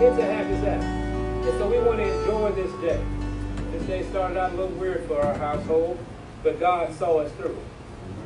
[0.00, 0.84] It's a happy Sabbath.
[0.84, 3.04] And so we want to enjoy this day.
[3.72, 5.98] This day started out a little weird for our household,
[6.44, 7.58] but God saw us through.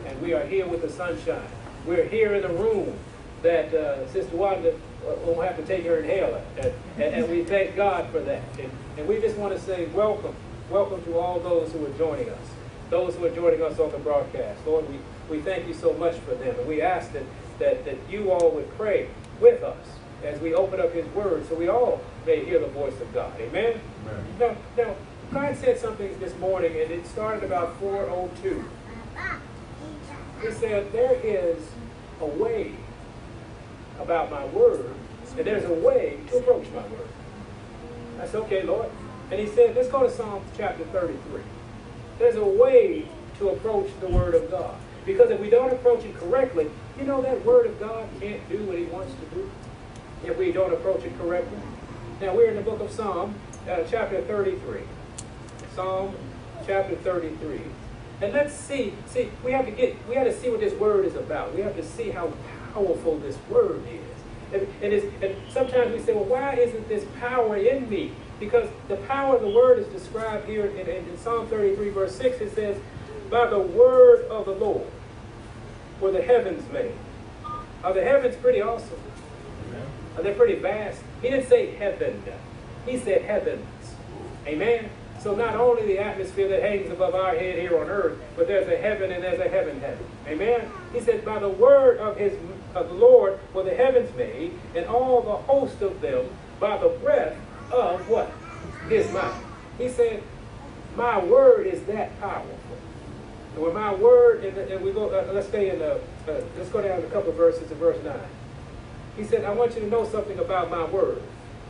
[0.04, 1.48] And we are here with the sunshine.
[1.86, 2.94] We're here in a room
[3.42, 6.42] that uh, Sister Wanda uh, won't have to take her inhaler.
[6.58, 8.42] And, and, and we thank God for that.
[8.60, 10.34] And, and we just want to say welcome.
[10.68, 12.48] Welcome to all those who are joining us.
[12.90, 14.60] Those who are joining us on the broadcast.
[14.66, 14.98] Lord, we,
[15.30, 16.54] we thank you so much for them.
[16.54, 17.24] And we ask that,
[17.60, 19.08] that, that you all would pray
[19.40, 19.86] with us
[20.24, 23.32] as we open up his word so we all may hear the voice of God.
[23.40, 23.80] Amen?
[24.06, 24.24] Amen.
[24.38, 24.94] Now, now,
[25.32, 28.64] God said something this morning, and it started about 4.02.
[30.42, 31.62] He said, there is
[32.20, 32.72] a way
[33.98, 34.94] about my word,
[35.36, 37.08] and there's a way to approach my word.
[38.20, 38.90] I said, okay, Lord.
[39.30, 41.40] And he said, let's go to Psalm chapter 33.
[42.18, 44.76] There's a way to approach the word of God.
[45.06, 48.58] Because if we don't approach it correctly, you know that word of God can't do
[48.64, 49.50] what he wants to do
[50.24, 51.58] if we don't approach it correctly.
[52.20, 53.34] Now we're in the book of Psalm,
[53.68, 54.80] uh, chapter 33.
[55.74, 56.14] Psalm
[56.66, 57.60] chapter 33.
[58.20, 61.04] And let's see, see, we have to get, we have to see what this word
[61.04, 61.54] is about.
[61.54, 62.32] We have to see how
[62.72, 64.60] powerful this word is.
[64.60, 68.12] And, and, and sometimes we say, well, why isn't this power in me?
[68.38, 72.14] Because the power of the word is described here in, in, in Psalm 33, verse
[72.16, 72.40] 6.
[72.40, 72.76] It says,
[73.30, 74.86] by the word of the Lord
[76.00, 76.92] were the heavens made.
[77.82, 79.00] Are the heavens pretty awesome?
[79.72, 81.00] Are they pretty vast?
[81.22, 82.22] He didn't say heaven.
[82.84, 83.66] He said heavens.
[84.46, 84.90] Amen?
[85.20, 88.68] So not only the atmosphere that hangs above our head here on earth, but there's
[88.68, 90.04] a heaven and there's a heaven heaven.
[90.26, 90.68] Amen?
[90.92, 92.36] He said, by the word of his
[92.74, 96.26] of the Lord were the heavens made, and all the host of them
[96.58, 97.36] by the breath
[97.70, 98.32] of what?
[98.88, 99.44] His mouth.
[99.78, 100.22] He said,
[100.96, 102.58] my word is that powerful.
[103.54, 106.70] And with my word, and, and we go, uh, let's stay in the, uh, let's
[106.70, 108.18] go down a couple verses to verse 9.
[109.16, 111.22] He said, I want you to know something about my word.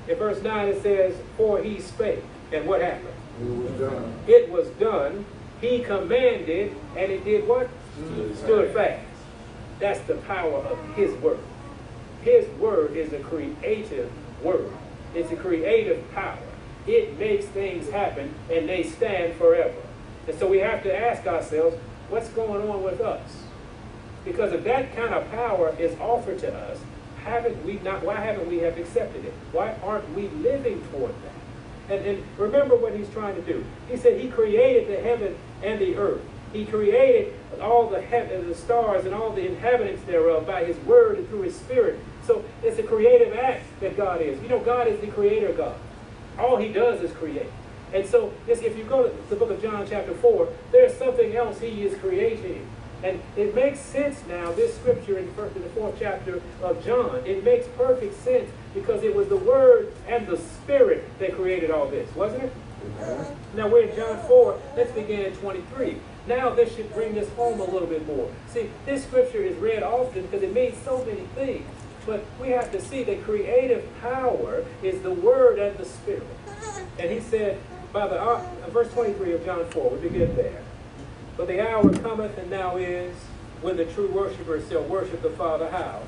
[0.08, 2.22] In verse 9 it says, For he spake.
[2.52, 3.08] And what happened?
[3.40, 4.14] It was done.
[4.26, 5.24] It was done.
[5.60, 7.68] He commanded, and it did what?
[7.94, 9.06] Stood, Stood fast.
[9.78, 11.38] That's the power of his word.
[12.22, 14.10] His word is a creative
[14.42, 14.72] word.
[15.14, 16.38] It's a creative power.
[16.86, 19.74] It makes things happen, and they stand forever.
[20.26, 21.76] And so we have to ask ourselves,
[22.08, 23.44] what's going on with us?
[24.24, 26.78] Because if that kind of power is offered to us,
[27.24, 29.32] haven't we not, why haven't we have accepted it?
[29.52, 31.94] Why aren't we living toward that?
[31.94, 33.64] And, and remember what he's trying to do.
[33.88, 36.22] He said he created the heaven and the earth.
[36.52, 41.18] He created all the heaven, the stars and all the inhabitants thereof by his word
[41.18, 41.98] and through his spirit.
[42.26, 44.40] So it's a creative act that God is.
[44.42, 45.76] You know, God is the creator God.
[46.38, 47.48] All he does is create.
[47.92, 51.60] And so if you go to the book of John chapter 4, there's something else
[51.60, 52.66] he is creating.
[53.02, 57.66] And it makes sense now, this scripture in, the fourth chapter of John, it makes
[57.76, 62.44] perfect sense because it was the Word and the Spirit that created all this, wasn't
[62.44, 62.52] it?
[63.54, 65.96] Now we're in John 4, let's begin at 23.
[66.26, 68.30] Now this should bring this home a little bit more.
[68.48, 71.66] See, this scripture is read often because it means so many things.
[72.06, 76.26] But we have to see that creative power is the Word and the Spirit.
[76.98, 77.58] And he said,
[77.92, 80.62] by the uh, verse 23 of John 4, we begin there.
[81.36, 83.14] But the hour cometh and now is
[83.62, 86.02] when the true worshipers shall worship the Father how?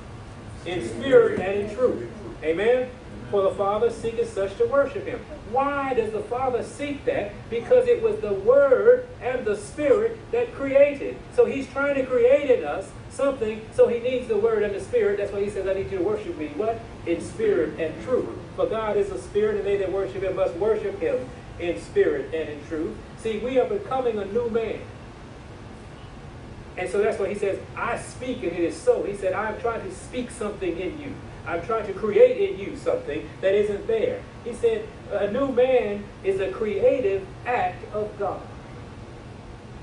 [0.66, 2.10] In spirit and in truth.
[2.42, 2.90] Amen?
[3.30, 5.18] For the Father seeketh such to worship him.
[5.50, 7.32] Why does the Father seek that?
[7.48, 11.16] Because it was the Word and the Spirit that created.
[11.34, 14.80] So he's trying to create in us something, so he needs the Word and the
[14.80, 15.18] Spirit.
[15.18, 16.48] That's why he says, I need you to worship me.
[16.56, 16.80] What?
[17.06, 18.28] In spirit and truth.
[18.56, 22.34] For God is a spirit, and they that worship him must worship him in spirit
[22.34, 22.96] and in truth.
[23.18, 24.80] See, we are becoming a new man.
[26.76, 29.04] And so that's why he says, I speak and it is so.
[29.04, 31.14] He said, I'm trying to speak something in you.
[31.46, 34.20] I'm trying to create in you something that isn't there.
[34.44, 38.40] He said, a new man is a creative act of God.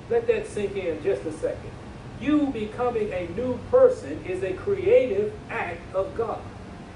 [0.09, 1.72] Let that sink in just a second.
[2.19, 6.41] You becoming a new person is a creative act of God.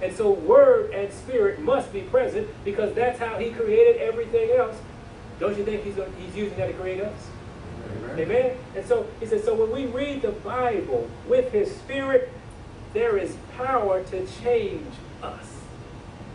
[0.01, 4.75] And so word and spirit must be present because that's how he created everything else.
[5.39, 7.27] Don't you think he's, he's using that to create us?
[8.03, 8.19] Amen.
[8.19, 8.57] Amen.
[8.75, 12.31] And so he says, so when we read the Bible with his spirit,
[12.93, 15.51] there is power to change us.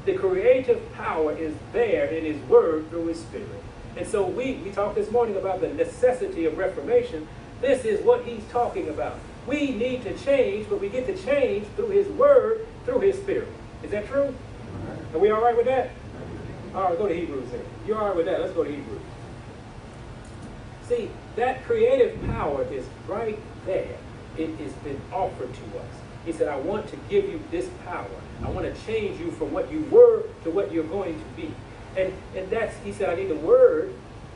[0.04, 3.62] The creative power is there in his word through his spirit.
[3.96, 7.26] And so we, we talked this morning about the necessity of reformation.
[7.60, 9.18] This is what he's talking about.
[9.46, 13.48] We need to change, but we get to change through his word, through his spirit.
[13.82, 14.34] Is that true?
[15.12, 15.90] Are we all right with that?
[16.74, 17.64] All right, go to Hebrews then.
[17.86, 18.40] You're all right with that?
[18.40, 19.00] Let's go to Hebrews.
[20.88, 23.96] See, that creative power is right there.
[24.36, 25.94] it has been offered to us.
[26.24, 28.06] He said, I want to give you this power.
[28.44, 31.52] I want to change you from what you were to what you're going to be.
[31.96, 33.92] And and that's he said, I need the word,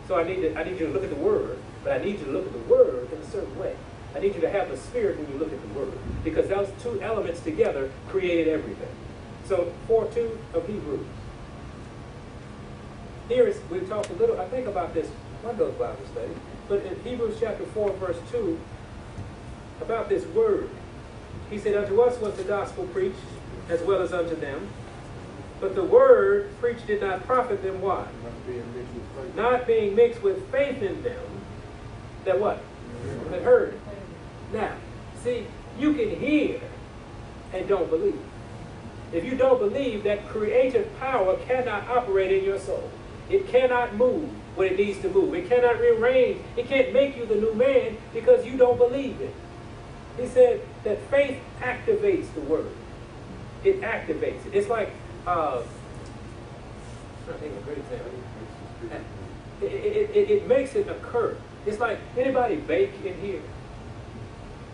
[0.08, 2.19] so I need to I need you to look at the word, but I need
[2.19, 3.76] you to look at the word in a certain way.
[4.14, 5.93] I need you to have the spirit when you look at the word.
[6.23, 8.88] Because those two elements together created everything.
[9.47, 11.06] So 4-2 of Hebrews.
[13.29, 15.08] Here is, we talked a little, I think about this
[15.52, 16.37] those Bible studies,
[16.69, 18.58] but in Hebrews chapter 4, verse 2,
[19.81, 20.70] about this word.
[21.50, 23.19] He said, Unto us was the gospel preached,
[23.69, 24.69] as well as unto them.
[25.61, 28.06] But the word preached did not profit them why?
[28.22, 29.37] Not being mixed with faith.
[29.37, 31.25] Not being mixed with faith in them.
[32.25, 32.62] That what?
[33.31, 33.78] That heard.
[34.52, 34.75] Now,
[35.22, 35.46] see,
[35.78, 36.61] you can hear
[37.52, 38.20] and don't believe.
[39.12, 42.90] If you don't believe, that creative power cannot operate in your soul.
[43.31, 45.35] It cannot move when it needs to move.
[45.35, 46.41] It cannot rearrange.
[46.56, 49.35] It can't make you the new man because you don't believe it.
[50.19, 52.71] He said that faith activates the word.
[53.65, 54.55] It activates it.
[54.55, 54.91] It's like,
[55.27, 55.65] uh, I'm
[57.27, 58.11] trying to think of a great example.
[59.62, 61.37] It, it, it, it makes it occur.
[61.67, 63.41] It's like anybody bake in here.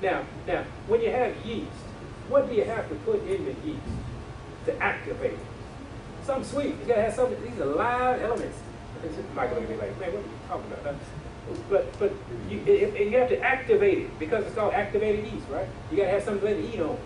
[0.03, 1.71] Now, now, when you have yeast,
[2.29, 3.83] what do you have to put in the yeast
[4.67, 5.39] to activate it?
[6.25, 6.75] Something sweet.
[6.81, 7.43] You gotta have something.
[7.43, 8.59] These are live elements.
[9.35, 10.95] Michael look at me like, man, what are you talking about?
[11.69, 12.13] But but
[12.49, 15.67] you, it, it- you have to activate it because it's called activated yeast, right?
[15.91, 16.97] You gotta have something to eat on.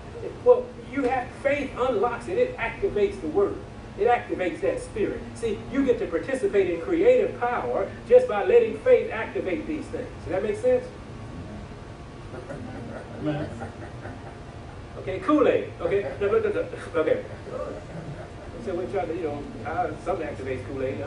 [0.45, 2.39] Well, you have faith unlocks it.
[2.39, 3.57] It activates the word.
[3.99, 5.21] It activates that spirit.
[5.35, 10.09] See, you get to participate in creative power just by letting faith activate these things.
[10.25, 10.85] Does that make sense?
[15.01, 15.71] Okay, Kool-Aid.
[15.83, 16.05] Okay,
[16.97, 17.25] okay.
[18.65, 20.99] So we're trying to, you know, uh, something activates Kool-Aid.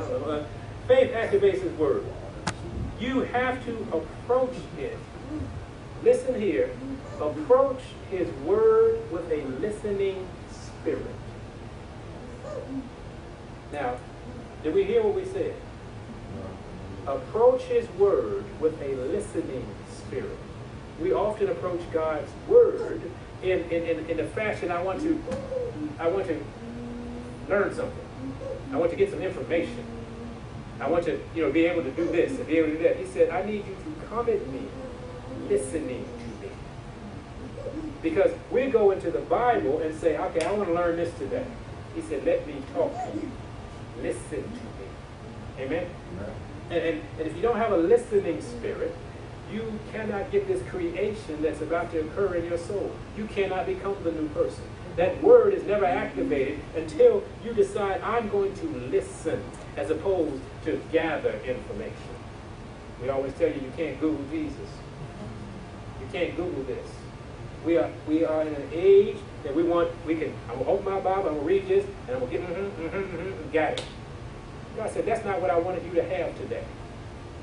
[0.87, 2.05] Faith activates His word.
[2.99, 4.97] You have to approach it.
[6.03, 6.71] Listen here.
[7.19, 11.05] Approach His word with a listening spirit.
[13.73, 13.97] Now,
[14.63, 15.53] did we hear what we said?
[17.05, 20.37] Approach His word with a listening spirit.
[21.01, 23.01] We often approach God's word
[23.43, 25.21] in, in, in, in a fashion I want to
[25.99, 26.43] I want to
[27.49, 28.05] learn something.
[28.71, 29.96] I want to get some information.
[30.79, 32.83] I want to, you know, be able to do this and be able to do
[32.83, 32.97] that.
[32.97, 34.67] He said, I need you to come at me
[35.49, 36.53] listening to me.
[38.01, 41.45] Because we go into the Bible and say, okay, I want to learn this today.
[41.95, 43.31] He said, let me talk to you.
[44.01, 45.59] Listen to me.
[45.59, 45.89] Amen?
[46.69, 48.93] And, and, and if you don't have a listening spirit,
[49.51, 52.91] you cannot get this creation that's about to occur in your soul.
[53.17, 54.63] You cannot become the new person.
[54.97, 59.43] That word is never activated until you decide, I'm going to listen,
[59.77, 61.93] as opposed to gather information.
[62.99, 64.69] We always tell you, you can't Google Jesus.
[66.01, 66.87] You can't Google this.
[67.63, 70.71] We are, we are in an age that we want, we can, I'm going to
[70.71, 73.17] open my Bible, I'm going to read this, and I'm going to get, mm-hmm, mm-hmm,
[73.17, 73.83] mm-hmm, got it.
[74.77, 76.63] God said, that's not what I wanted you to have today.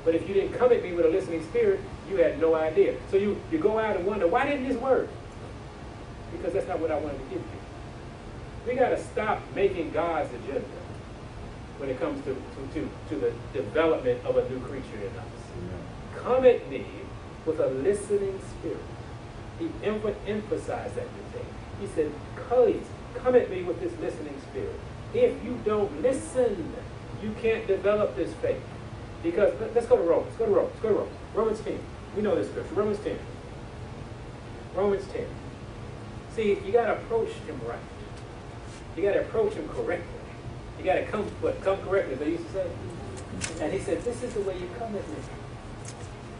[0.03, 1.79] But if you didn't come at me with a listening spirit,
[2.09, 2.97] you had no idea.
[3.11, 5.07] So you, you go out and wonder, why didn't this work?
[6.31, 8.67] Because that's not what I wanted to give you.
[8.67, 10.65] We got to stop making God's agenda
[11.77, 15.25] when it comes to, to, to, to the development of a new creature in us.
[16.23, 16.85] Come at me
[17.45, 18.79] with a listening spirit.
[19.59, 21.21] He emph- emphasized that me.
[21.79, 22.11] He said,
[22.49, 22.83] please,
[23.15, 24.79] come at me with this listening spirit.
[25.13, 26.73] If you don't listen,
[27.21, 28.61] you can't develop this faith.
[29.23, 30.35] Because, let- let's go to Romans.
[30.37, 30.79] Go to Romans.
[30.81, 31.17] Go to Romans.
[31.33, 31.79] Romans 10.
[32.15, 32.73] We know this scripture.
[32.75, 33.17] Romans 10.
[34.75, 35.25] Romans 10.
[36.35, 37.79] See, you got to approach him right.
[38.97, 40.19] You got to approach him correctly.
[40.77, 42.69] You got to come, what, come correctly, they used to say.
[43.61, 45.15] And he said, this is the way you come at me.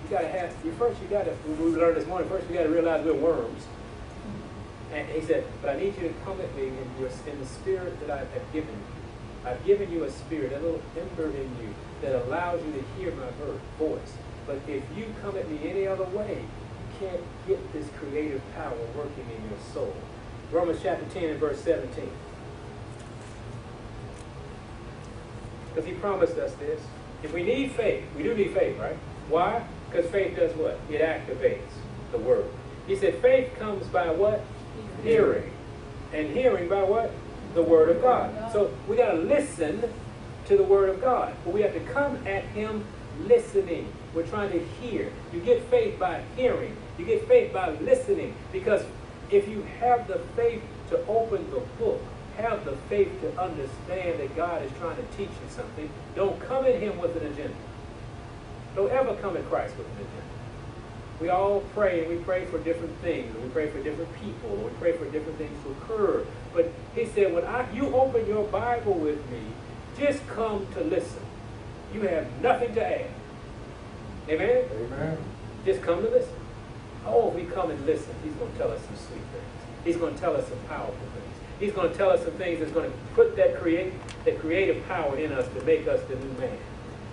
[0.04, 2.56] You got to have, you first you got to, we learned this morning, first you
[2.56, 3.64] got to realize we're worms.
[4.94, 7.46] And he said, but I need you to come at me in, your, in the
[7.46, 9.50] spirit that I have given you.
[9.50, 13.14] I've given you a spirit, a little ember in you that allows you to hear
[13.14, 13.28] my
[13.80, 14.14] voice.
[14.46, 16.44] But if you come at me any other way,
[17.00, 19.94] can't get this creative power working in your soul.
[20.52, 22.10] Romans chapter 10 and verse 17.
[25.70, 26.82] Because he promised us this.
[27.24, 28.98] If we need faith, we do need faith, right?
[29.30, 29.66] Why?
[29.90, 30.80] Because faith does what?
[30.90, 31.60] It activates
[32.12, 32.46] the word.
[32.88, 34.42] He said faith comes by what?
[35.04, 35.52] Hearing.
[36.14, 37.12] And hearing by what?
[37.56, 38.52] The word of God.
[38.52, 39.84] So we got to listen
[40.46, 41.36] to the word of God.
[41.44, 42.86] But we have to come at him
[43.24, 43.92] listening.
[44.14, 45.12] We're trying to hear.
[45.34, 46.78] You get faith by hearing.
[46.98, 48.36] You get faith by listening.
[48.52, 48.86] Because
[49.32, 52.02] if you have the faith to open the book,
[52.38, 56.66] have the faith to understand that God is trying to teach you something, don't come
[56.66, 57.56] at him with an agenda.
[58.76, 60.22] Don't ever come at Christ with an agenda.
[61.22, 64.52] We all pray, and we pray for different things, and we pray for different people,
[64.52, 66.26] and we pray for different things to occur.
[66.54, 69.40] But he said, when I, you open your Bible with me,
[69.98, 71.24] just come to listen.
[71.94, 73.10] You have nothing to add.
[74.28, 74.66] Amen?
[74.74, 75.18] Amen.
[75.64, 76.34] Just come to listen.
[77.06, 79.84] Oh, if we come and listen, he's going to tell us some sweet things.
[79.84, 81.36] He's going to tell us some powerful things.
[81.60, 83.94] He's going to tell us some things that's going to put that create
[84.26, 86.58] that creative power in us to make us the new man.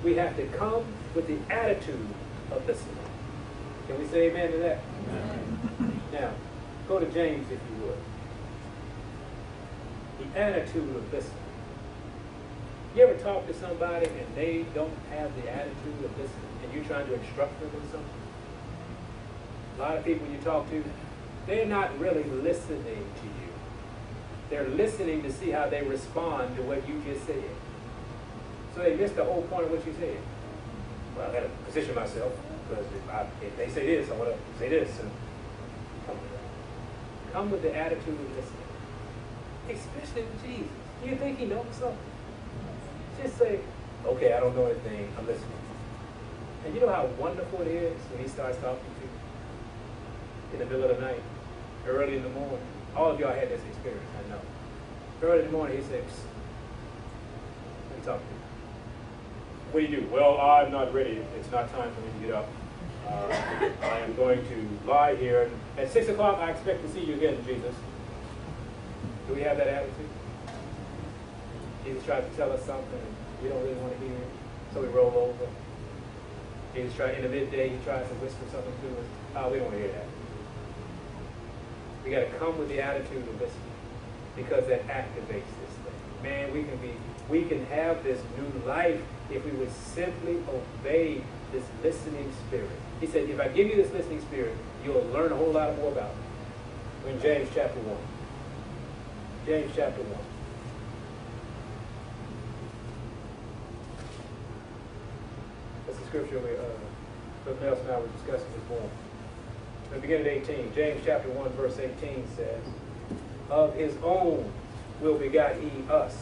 [0.02, 0.84] We have to come
[1.14, 2.08] with the attitude
[2.50, 2.96] of listening.
[3.86, 4.80] Can we say amen to that?
[5.08, 6.00] Amen.
[6.12, 6.30] Now,
[6.88, 7.98] go to James if you would.
[10.18, 11.36] The attitude of listening.
[12.96, 16.84] You ever talk to somebody and they don't have the attitude of listening and you're
[16.84, 18.21] trying to instruct them in something?
[19.82, 20.84] A lot of people you talk to,
[21.48, 23.50] they're not really listening to you.
[24.48, 27.50] They're listening to see how they respond to what you just said.
[28.76, 30.18] So they miss the whole point of what you said.
[31.16, 32.32] Well, I got to position myself
[32.68, 34.88] because if, if they say this, I want to say this.
[35.00, 35.10] And
[36.06, 37.32] come with that.
[37.32, 38.70] Come with the attitude of listening,
[39.68, 40.72] especially with Jesus.
[41.02, 41.98] Do you think he knows something?
[43.20, 43.58] Just say,
[44.06, 45.12] okay, I don't know anything.
[45.18, 45.50] I'm listening.
[46.66, 49.11] And you know how wonderful it is when he starts talking to you
[50.52, 51.22] in the middle of the night,
[51.86, 52.58] early in the morning.
[52.96, 54.40] All of y'all had this experience, I know.
[55.22, 56.04] Early in the morning, he says,
[58.04, 58.40] talk to you.
[59.70, 60.08] What do you do?
[60.08, 61.22] Well, I'm not ready.
[61.38, 62.48] It's not time for me to get up.
[63.08, 65.50] Uh, I am going to lie here.
[65.78, 67.74] At 6 o'clock, I expect to see you again, Jesus.
[69.28, 70.08] Do we have that attitude?
[71.84, 73.00] Jesus tries to tell us something,
[73.42, 74.28] we don't really want to hear it,
[74.72, 75.50] so we roll over.
[76.74, 79.06] Jesus tries, in the midday, he tries to whisper something to us.
[79.36, 80.11] Oh, we don't want to hear that.
[82.04, 83.72] We got to come with the attitude of listening
[84.34, 86.22] because that activates this thing.
[86.22, 86.92] Man, we can be,
[87.28, 92.70] we can have this new life if we would simply obey this listening spirit.
[93.00, 94.54] He said, if I give you this listening spirit,
[94.84, 96.22] you'll learn a whole lot more about me.
[97.04, 97.96] We're in James chapter 1.
[99.46, 100.18] James chapter 1.
[105.86, 106.62] That's the scripture we, uh,
[107.44, 108.90] Brother Nelson and I were discussing this morning.
[109.94, 110.74] We begin at 18.
[110.74, 112.62] James chapter 1, verse 18 says,
[113.50, 114.50] Of his own
[115.00, 116.16] will begot he us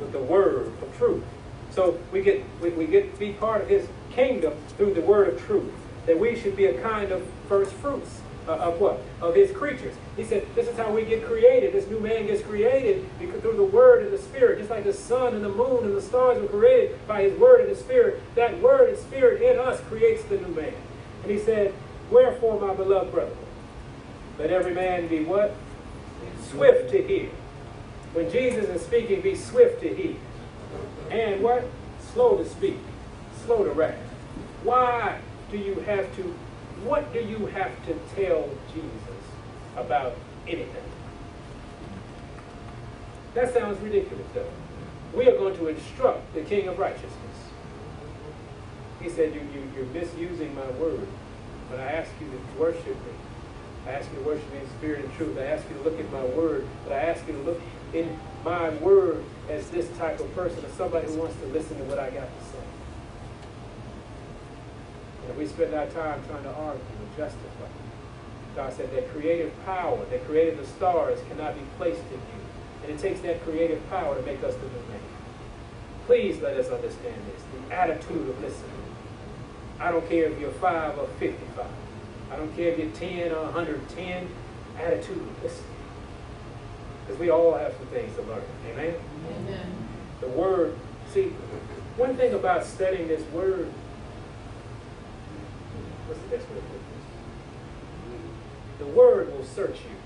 [0.00, 1.24] with the word of truth.
[1.70, 5.28] So we get we, we get to be part of his kingdom through the word
[5.28, 5.72] of truth.
[6.06, 9.00] That we should be a kind of first fruits uh, of what?
[9.20, 9.94] Of his creatures.
[10.16, 11.72] He said, this is how we get created.
[11.72, 14.58] This new man gets created because through the word and the spirit.
[14.58, 17.62] Just like the sun and the moon and the stars were created by his word
[17.62, 18.20] and the spirit.
[18.34, 20.74] That word and spirit in us creates the new man.
[21.22, 21.73] And he said,
[22.10, 23.32] Wherefore, my beloved brother,
[24.38, 25.54] let every man be what?
[26.50, 27.30] Swift to hear.
[28.12, 30.16] When Jesus is speaking, be swift to hear.
[31.10, 31.64] And what?
[32.12, 32.78] Slow to speak.
[33.44, 33.98] Slow to wrath.
[34.62, 35.18] Why
[35.50, 36.22] do you have to,
[36.84, 39.24] what do you have to tell Jesus
[39.76, 40.14] about
[40.46, 40.82] anything?
[43.34, 44.48] That sounds ridiculous, though.
[45.12, 47.10] We are going to instruct the King of Righteousness.
[49.00, 51.06] He said, you, you, You're misusing my word.
[51.74, 53.12] But I ask you to worship me.
[53.88, 55.36] I ask you to worship me in spirit and truth.
[55.36, 56.68] I ask you to look at my word.
[56.84, 57.60] But I ask you to look
[57.92, 61.84] in my word as this type of person, as somebody who wants to listen to
[61.84, 62.64] what I got to say.
[65.26, 67.66] And we spend our time trying to argue and justify.
[68.54, 72.84] God said that creative power that created the stars cannot be placed in you.
[72.84, 75.00] And it takes that creative power to make us the new man.
[76.06, 77.42] Please let us understand this.
[77.68, 78.70] The attitude of listening.
[79.80, 81.66] I don't care if you're 5 or 55.
[82.30, 84.28] I don't care if you're 10 or 110.
[84.78, 85.70] Attitude of listening.
[87.00, 88.42] Because we all have some things to learn.
[88.70, 88.94] Amen?
[89.36, 89.88] Amen.
[90.20, 90.76] The Word.
[91.12, 91.28] See,
[91.96, 93.72] one thing about studying this Word,
[96.06, 96.80] what's the best way to put
[98.78, 98.78] this?
[98.78, 99.96] The Word will search you.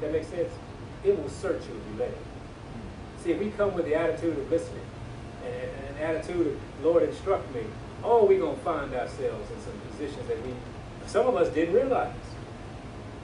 [0.00, 0.52] That makes sense?
[1.04, 2.18] It will search you if you let it.
[3.22, 4.82] See, if we come with the attitude of listening
[5.44, 7.62] and, an attitude of, Lord, instruct me,
[8.02, 10.54] oh, we're going to find ourselves in some positions that we,
[11.06, 12.14] some of us didn't realize.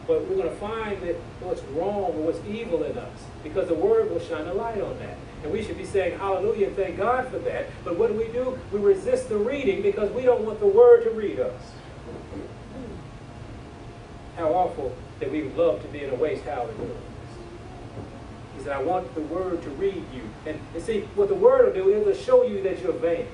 [0.06, 3.75] But we're going to find that what's wrong or what's evil in us because the
[3.75, 5.16] Word will shine a light on that.
[5.42, 7.66] And we should be saying hallelujah and thank God for that.
[7.84, 8.58] But what do we do?
[8.72, 11.62] We resist the reading because we don't want the Word to read us.
[14.37, 16.76] How awful that we would love to be in a waste howling
[18.68, 20.22] said, I want the Word to read you.
[20.46, 23.26] And, and see, what the Word will do, it'll show you that you're vain.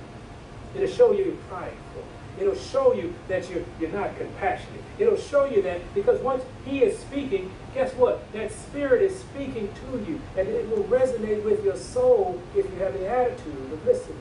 [0.74, 2.04] It'll show you you're prideful.
[2.38, 4.82] It'll show you that you're, you're not compassionate.
[4.98, 8.32] It'll show you that because once He is speaking, guess what?
[8.32, 10.20] That Spirit is speaking to you.
[10.36, 14.18] And it will resonate with your soul if you have the attitude of listening.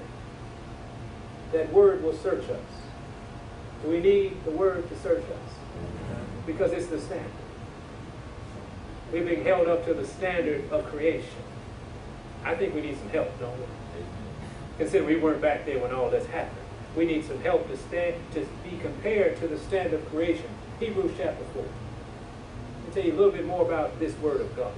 [1.52, 2.60] That Word will search us.
[3.86, 5.54] We need the word to search us
[6.46, 7.43] because it's the standard.
[9.14, 11.44] We're being held up to the standard of creation.
[12.44, 13.66] I think we need some help, don't we?
[14.80, 16.58] Consider we weren't back there when all this happened.
[16.96, 20.48] We need some help to stand to be compared to the standard of creation.
[20.80, 21.62] Hebrews chapter 4.
[21.62, 24.74] Let me tell you a little bit more about this word of God.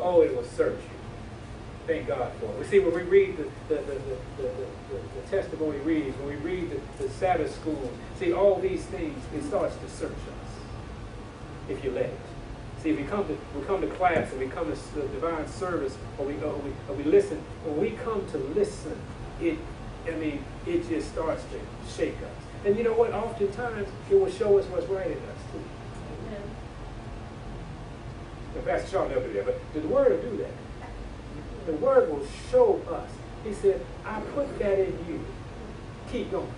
[0.00, 0.90] Oh, it will search you.
[1.86, 2.58] Thank God for it.
[2.58, 3.94] We see when we read the, the, the,
[4.38, 8.84] the, the, the testimony readings, when we read the, the Sabbath school, see all these
[8.86, 12.27] things, it starts to search us if you let it.
[12.82, 15.48] See, if we come to we come to class and we come to the divine
[15.48, 18.96] service, or we or we, or we listen, when we come to listen,
[19.40, 19.58] it
[20.06, 22.64] I mean it just starts to shake us.
[22.64, 23.12] And you know what?
[23.12, 25.62] Oftentimes it will show us what's right in us too.
[28.56, 30.50] And Pastor Shaw never do that, but the word will do that.
[31.66, 33.10] The word will show us.
[33.44, 35.24] He said, I put that in you.
[36.10, 36.50] Keep going.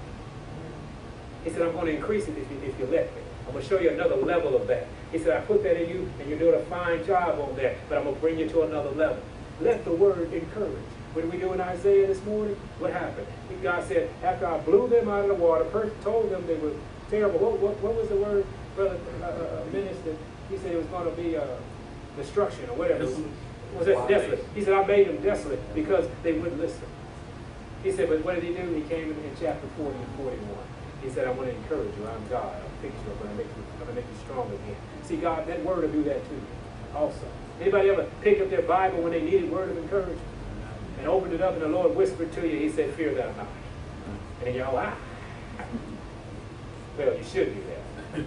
[1.44, 3.22] He said, I'm going to increase it if you, if you let me.
[3.46, 4.86] I'm going to show you another level of that.
[5.12, 7.76] He said, I put that in you, and you're doing a fine job on that,
[7.88, 9.20] but I'm going to bring you to another level.
[9.60, 10.84] Let the word encourage.
[11.12, 12.54] What did we do in Isaiah this morning?
[12.78, 13.26] What happened?
[13.62, 15.64] God said, after I blew them out of the water,
[16.02, 16.72] told them they were
[17.10, 17.38] terrible.
[17.40, 20.16] What, what, what was the word, brother uh, uh, minister?
[20.48, 21.44] He said it was going to be uh,
[22.16, 23.04] destruction or whatever.
[23.04, 24.44] Was that desolate?
[24.54, 26.86] He said, I made them desolate because they wouldn't listen.
[27.82, 28.68] He said, but what did he do?
[28.74, 30.38] He came in, in chapter 40 and 41.
[31.02, 32.06] He said, I want to encourage you.
[32.06, 32.54] I'm God.
[32.54, 33.12] I'll fix you.
[33.12, 34.76] I'm going to make you, I'm going to make you strong again.
[35.10, 36.40] See, God, that word will do that too,
[36.94, 37.26] also.
[37.60, 40.20] Anybody ever pick up their Bible when they needed word of encouragement?
[41.00, 43.48] And opened it up and the Lord whispered to you, he said, fear thou not.
[44.46, 44.94] And you're all, ah.
[46.96, 47.62] Well, you should do
[48.14, 48.20] that.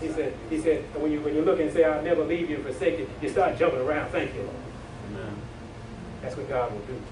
[0.00, 2.56] he said, he said, when you when you look and say, I'll never leave you
[2.56, 4.10] and forsake you, you start jumping around.
[4.10, 4.56] Thank you, Lord.
[5.12, 5.36] Amen.
[6.22, 7.04] That's what God will do to us.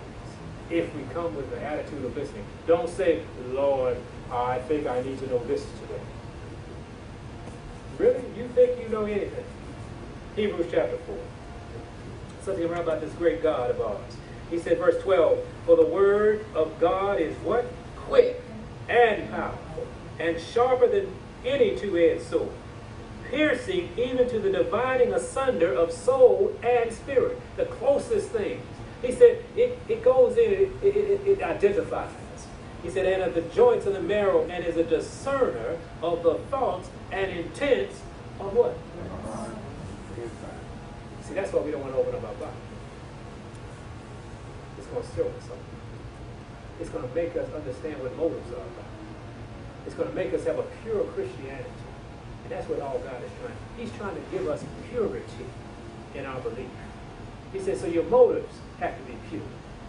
[0.71, 2.45] If we come with the attitude of listening.
[2.67, 3.97] Don't say, Lord,
[4.33, 6.03] I think I need to know this today.
[7.99, 8.23] Really?
[8.37, 9.45] You think you know anything?
[10.37, 11.19] Hebrews chapter 4.
[12.43, 14.17] Something around about this great God of ours.
[14.51, 17.67] He said, verse 12, For the word of God is what?
[17.97, 18.41] Quick
[18.89, 19.87] and powerful,
[20.19, 21.13] and sharper than
[21.45, 22.49] any two-edged sword,
[23.31, 28.65] piercing even to the dividing asunder of soul and spirit, the closest things.
[29.03, 32.11] He said, it, it goes in, it, it, it identifies.
[32.83, 36.35] He said, and of the joints of the marrow, and is a discerner of the
[36.51, 38.01] thoughts and intents
[38.39, 38.77] of what?
[41.23, 42.57] See, that's why we don't want to open up our body.
[44.79, 45.59] It's going to show us something.
[46.81, 48.89] It's going to make us understand what motives are about.
[49.85, 51.71] It's going to make us have a pure Christianity.
[52.45, 53.57] And that's what all God is trying.
[53.77, 55.47] He's trying to give us purity
[56.15, 56.71] in our belief.
[57.53, 59.43] He said, so your motives have to be pure.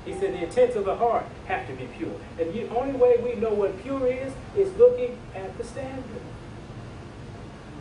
[0.06, 2.16] He said the intents of the heart have to be pure.
[2.40, 6.22] And the only way we know what pure is, is looking at the standard,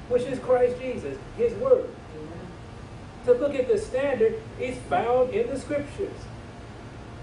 [0.09, 1.89] which is Christ Jesus, his word.
[3.27, 6.17] To look at the standard is found in the scriptures.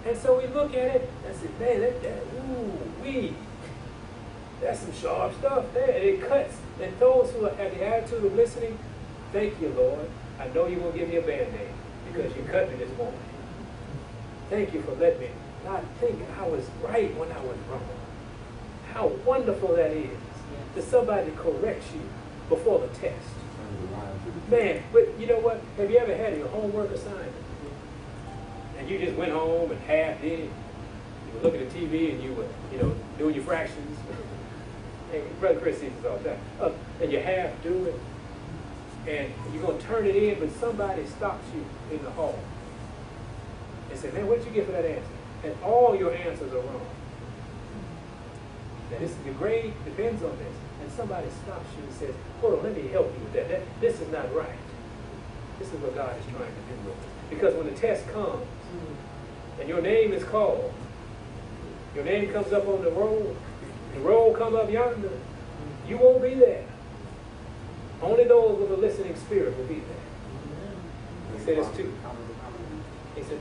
[0.05, 3.34] And so we look at it and say, man, that, that ooh, we,
[4.62, 5.89] that's some sharp stuff there.
[5.89, 6.58] And it cuts.
[6.79, 8.77] And those who have the attitude of listening,
[9.31, 10.08] thank you, Lord.
[10.39, 11.69] I know you won't give me a band-aid
[12.12, 13.19] because you cut me this morning.
[14.49, 15.29] Thank you for letting me
[15.63, 17.81] not think I was right when I was wrong.
[18.93, 20.17] How wonderful that is
[20.75, 22.01] that somebody corrects you
[22.47, 23.27] before the test.
[24.49, 25.60] Man, but you know what?
[25.77, 27.34] Have you ever had your homework assignment?
[28.77, 30.49] And you just went home and half did it.
[30.49, 33.97] You were looking at TV and you were, you know, doing your fractions.
[35.12, 36.39] hey, Brother Chris sees this all the time.
[36.62, 37.99] Uh, and you half do it.
[39.10, 42.38] And you're going to turn it in, but somebody stops you in the hall
[43.95, 45.15] and say, man, what did you get for that answer?
[45.45, 46.86] And all your answers are wrong.
[48.91, 50.53] Now, this, the grade depends on this.
[50.81, 53.47] And somebody stops you and says, hold on, let me help you with that.
[53.47, 54.60] that this is not right.
[55.60, 57.05] This is what God is trying to do with us.
[57.29, 58.45] Because when the test comes
[59.60, 60.73] and your name is called,
[61.95, 63.36] your name comes up on the roll,
[63.93, 65.10] the roll come up yonder,
[65.88, 66.65] you won't be there.
[68.01, 71.38] Only those with a listening spirit will be there.
[71.38, 71.93] He said it's two.
[73.15, 73.39] He said,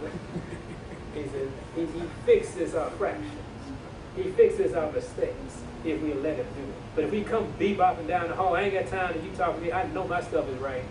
[1.14, 3.32] he said, he, he fixes our fractions.
[4.16, 6.74] He fixes our mistakes if we let him do it.
[6.94, 9.56] But if we come bebopping down the hall, I ain't got time to you talk
[9.56, 9.72] to me.
[9.72, 10.84] I know my stuff is right.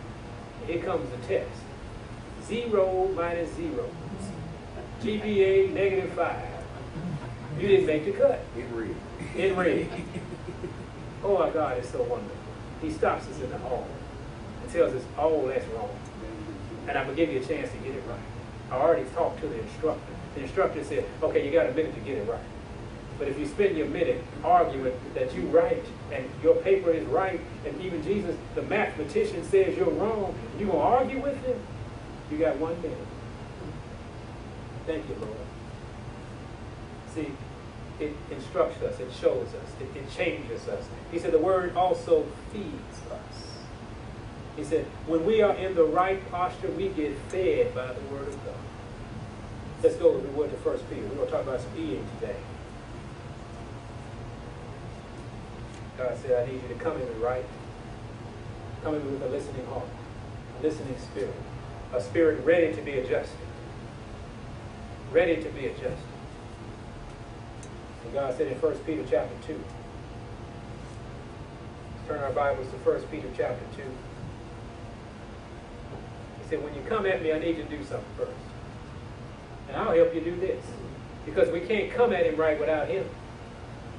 [0.68, 1.50] Here comes the test.
[2.46, 3.90] Zero minus zero.
[5.02, 6.48] GPA negative five.
[7.60, 8.44] You didn't make the cut.
[8.58, 8.96] In red.
[9.36, 9.90] In red.
[11.24, 12.36] Oh, my God it's so wonderful.
[12.82, 13.88] He stops us in the hall
[14.62, 15.90] and tells us, oh, that's wrong.
[16.88, 18.20] And I'm going to give you a chance to get it right.
[18.74, 20.14] I already talked to the instructor.
[20.34, 22.40] The instructor said, okay, you got a minute to get it right.
[23.20, 27.40] But if you spend your minute arguing that you're right and your paper is right,
[27.68, 31.60] and even Jesus, the mathematician, says you're wrong, you're going to argue with him,
[32.32, 32.98] you got one minute.
[34.88, 35.38] Thank you, Lord.
[37.14, 37.32] See,
[38.00, 40.84] it instructs us, it shows us, it, it changes us.
[41.12, 43.54] He said the word also feeds us.
[44.56, 48.28] He said, when we are in the right posture, we get fed by the word
[48.28, 48.56] of God.
[49.84, 51.02] Let's go with the word to First Peter.
[51.02, 52.38] We're going to talk about some eating today.
[55.98, 57.44] God said, I need you to come in the right,
[58.82, 59.84] come in with a listening heart,
[60.58, 61.36] a listening spirit,
[61.94, 63.38] a spirit ready to be adjusted.
[65.12, 65.98] Ready to be adjusted.
[68.06, 69.54] And God said in 1 Peter chapter 2.
[71.98, 73.84] Let's turn our Bibles to 1 Peter chapter 2.
[76.42, 78.43] He said, when you come at me, I need you to do something first.
[79.74, 80.64] And I'll help you do this.
[81.26, 83.06] Because we can't come at him right without him.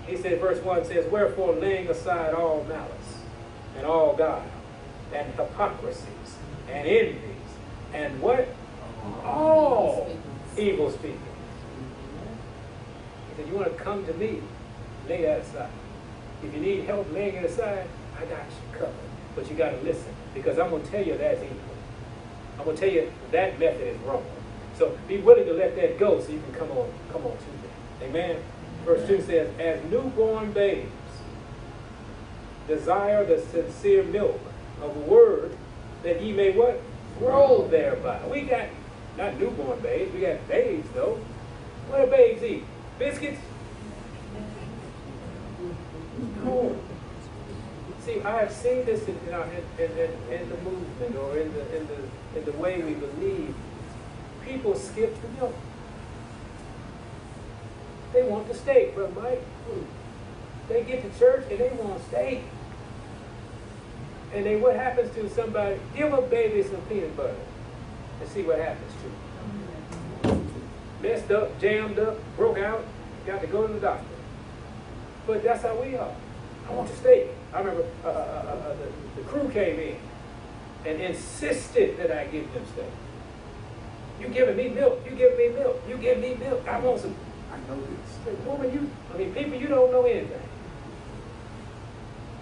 [0.07, 3.23] He said, verse 1 says, Wherefore laying aside all malice,
[3.77, 4.45] and all guile,
[5.13, 6.37] and hypocrisies,
[6.71, 7.21] and envies,
[7.93, 8.47] and what?
[9.25, 10.17] All
[10.59, 11.19] evil speaking.
[13.31, 14.43] He said, You want to come to me,
[15.09, 15.71] lay that aside.
[16.43, 18.95] If you need help laying it aside, I got you covered.
[19.35, 21.57] But you got to listen, because I'm going to tell you that's evil.
[22.59, 24.25] I'm going to tell you that method is wrong.
[24.77, 27.45] So be willing to let that go so you can come on, come on to
[27.45, 28.07] that.
[28.07, 28.43] Amen.
[28.85, 30.91] Verse 2 says, As newborn babes
[32.67, 34.41] desire the sincere milk
[34.83, 35.57] of the word,
[36.03, 36.81] that ye may what?
[37.19, 38.21] Grow thereby.
[38.27, 38.69] We got
[39.17, 41.21] not newborn babes, we got babes though.
[41.89, 42.65] What do babes eat?
[42.99, 43.41] Biscuits?
[46.45, 46.77] No.
[48.05, 51.77] See, I have seen this in, our, in, in, in the movement or in the,
[51.77, 53.55] in, the, in the way we believe.
[54.47, 55.55] People skip the milk.
[58.13, 59.43] They want the steak, Brother Mike.
[60.69, 62.43] They get to church and they want steak.
[64.33, 65.79] And then what happens to somebody?
[65.97, 67.37] Give a baby some peanut butter
[68.21, 70.51] and see what happens to them.
[71.03, 72.85] Messed up, jammed up, broke out,
[73.27, 74.07] got to go to the doctor.
[75.27, 76.15] But that's how we are.
[76.69, 77.29] I want the steak.
[77.53, 79.97] I remember uh, uh, uh, uh the, the, crew came in
[80.87, 82.87] and insisted that I give them steak.
[84.21, 85.01] You giving me milk?
[85.05, 85.83] You giving me milk?
[85.89, 86.67] You giving me milk?
[86.69, 87.15] I want some.
[87.53, 88.37] I know this.
[88.47, 88.91] Woman, you.
[89.13, 90.41] I mean, people, you don't know anything.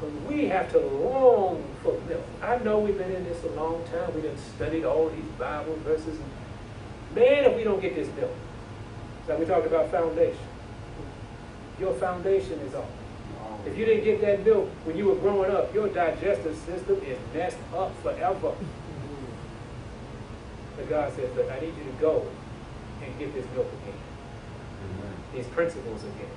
[0.00, 2.24] But we have to long for milk.
[2.42, 4.14] I know we've been in this a long time.
[4.14, 6.18] We done studied all these Bible verses.
[7.14, 8.34] Man, if we don't get this milk.
[9.28, 10.40] Like we talked about foundation.
[11.78, 12.88] Your foundation is off.
[13.66, 17.18] If you didn't get that milk when you were growing up, your digestive system is
[17.32, 18.54] messed up forever.
[20.88, 22.26] God says, look, I need you to go
[23.02, 23.98] and get this milk again.
[25.34, 26.30] These principles again.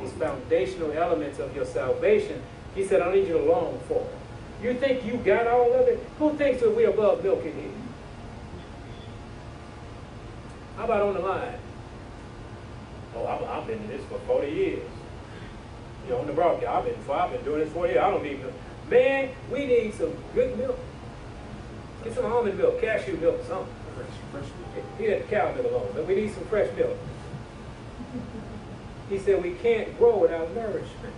[0.00, 2.42] These foundational elements of your salvation.
[2.74, 4.18] He said, I need you to long for it.
[4.62, 6.04] You think you got all of it?
[6.18, 7.70] Who thinks that we're above milk in here?
[10.76, 11.58] How about on the line?
[13.16, 14.88] Oh, I've, I've been in this for 40 years.
[16.04, 17.98] You know, on the broadcast, I've been, I've been doing this for years.
[17.98, 18.54] I don't need milk.
[18.88, 20.78] Man, we need some good milk.
[22.04, 23.74] Get some almond milk, cashew milk, something.
[23.98, 24.84] Fresh, fresh.
[24.98, 26.96] He had the cow milk alone, but we need some fresh milk.
[29.08, 31.14] He said we can't grow without nourishment.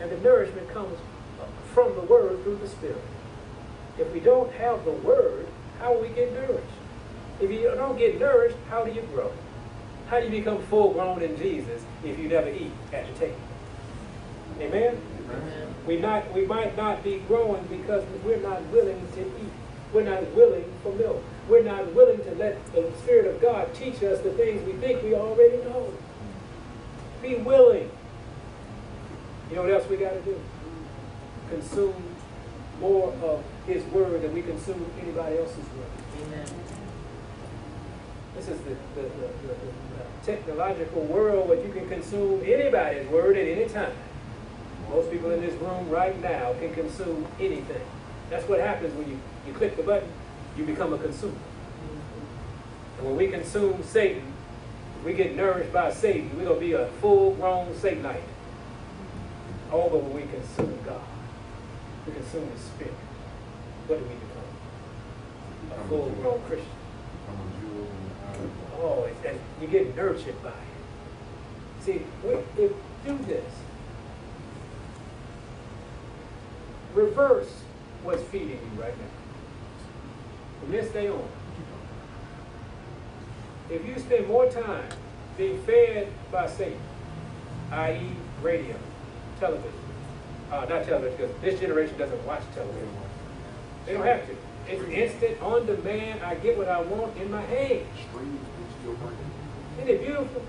[0.00, 0.98] And the nourishment comes
[1.72, 3.02] from the Word through the Spirit.
[3.98, 5.46] If we don't have the Word,
[5.80, 6.64] how will we get nourished?
[7.40, 9.32] If you don't get nourished, how do you grow?
[10.08, 13.40] How do you become full grown in Jesus if you never eat at the table?
[14.60, 15.00] Amen?
[15.24, 15.74] Amen.
[15.86, 19.52] We, not, we might not be growing because we're not willing to eat.
[19.92, 21.22] We're not willing for milk.
[21.48, 25.02] We're not willing to let the Spirit of God teach us the things we think
[25.02, 25.92] we already know.
[27.22, 27.90] Be willing.
[29.50, 30.40] You know what else we got to do?
[31.48, 31.94] Consume
[32.80, 36.26] more of His Word than we consume anybody else's Word.
[36.26, 36.46] Amen.
[38.34, 43.46] This is the, the, the, the technological world where you can consume anybody's Word at
[43.46, 43.92] any time.
[44.90, 47.80] Most people in this room right now can consume anything.
[48.30, 50.08] That's what happens when you, you click the button,
[50.56, 51.34] you become a consumer.
[52.98, 54.32] And when we consume Satan,
[55.04, 58.22] we get nourished by Satan, we're going to be a full-grown Satanite.
[59.70, 61.00] But when we consume God,
[62.06, 62.94] we consume His Spirit,
[63.86, 65.80] what do we become?
[65.80, 66.70] A full-grown Christian.
[68.78, 70.54] Oh, and you get nurtured by it.
[71.80, 72.72] See, we, if
[73.04, 73.52] do this,
[76.94, 77.62] reverse
[78.02, 79.15] what's feeding you right now.
[80.66, 81.28] From this day on,
[83.70, 84.88] if you spend more time
[85.38, 86.80] being fed by Satan
[87.70, 88.10] i.e.
[88.42, 88.74] radio,
[89.38, 89.70] television.
[90.50, 92.82] Uh, not television, because this generation doesn't watch television.
[92.82, 93.02] anymore.
[93.86, 94.36] They don't have to.
[94.68, 96.24] It's instant, on demand.
[96.24, 97.86] I get what I want in my hand.
[99.78, 100.42] Isn't it beautiful?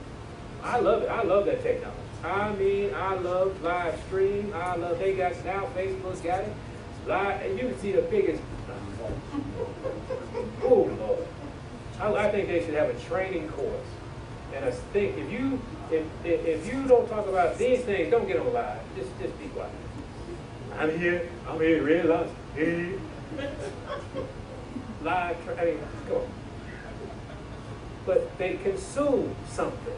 [0.63, 1.09] I love it.
[1.09, 2.01] I love that technology.
[2.23, 4.51] I mean, I love live stream.
[4.55, 6.53] I love, they got, now Facebook's got it.
[7.07, 8.41] Live, and you can see the biggest,
[10.63, 11.27] oh Lord.
[12.01, 13.87] I, I think they should have a training course.
[14.53, 18.27] And I think if you, if, if, if you don't talk about these things, don't
[18.27, 18.81] get on live.
[18.97, 19.71] Just, just be quiet.
[20.77, 22.99] I'm here, I'm here, realize, here.
[25.01, 26.29] live, tra- I mean, come on.
[28.05, 29.95] But they consume something.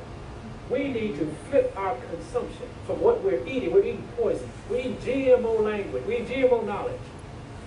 [0.69, 3.71] We need to flip our consumption from what we're eating.
[3.71, 4.49] We're eating poison.
[4.69, 6.05] We eat GMO language.
[6.05, 6.99] We eat GMO knowledge.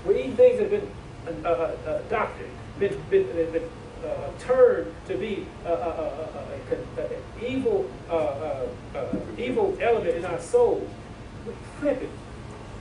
[0.04, 3.68] We're eating things that have been uh, uh, uh, doctored, been, been, been
[4.04, 7.08] uh, turned to be an
[7.40, 10.88] evil, uh, uh, uh, evil element in our souls.
[11.46, 12.10] We flip it.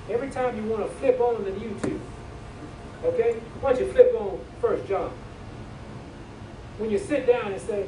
[0.10, 2.00] Every time you want to flip on the YouTube,
[3.04, 3.34] okay?
[3.62, 5.12] Why don't you flip on First John?
[6.78, 7.88] When you sit down and say,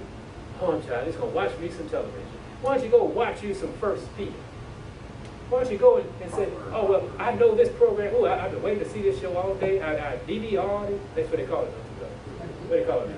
[0.64, 2.22] oh, I'm child, going to watch me some television.
[2.62, 4.32] Why don't you go watch you some First Peter?
[5.50, 8.14] Why don't you go and, and say, oh, well, I know this program.
[8.16, 9.82] Oh, I've been waiting to see this show all day.
[9.82, 11.16] I, I DVR it.
[11.16, 11.70] That's what they call it.
[11.70, 13.10] What do they call it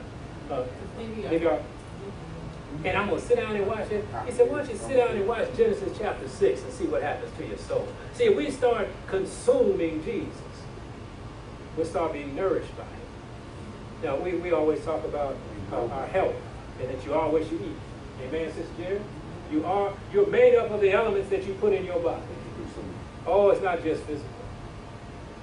[0.49, 0.55] now?
[0.55, 0.65] Uh,
[0.99, 1.61] DVR.
[2.83, 4.05] And I'm going to sit down and watch it.
[4.25, 7.03] He said, why don't you sit down and watch Genesis chapter 6 and see what
[7.03, 7.87] happens to your soul?
[8.13, 10.33] See, if we start consuming Jesus,
[11.77, 12.89] we'll start being nourished by him.
[14.03, 15.37] Now, we, we always talk about
[15.71, 16.35] uh, our health
[16.81, 18.25] and that you are what you eat.
[18.27, 19.01] Amen, Sister Jerry?
[19.51, 22.21] You are, you're made up of the elements that you put in your body.
[23.27, 24.29] Oh, it's not just physical.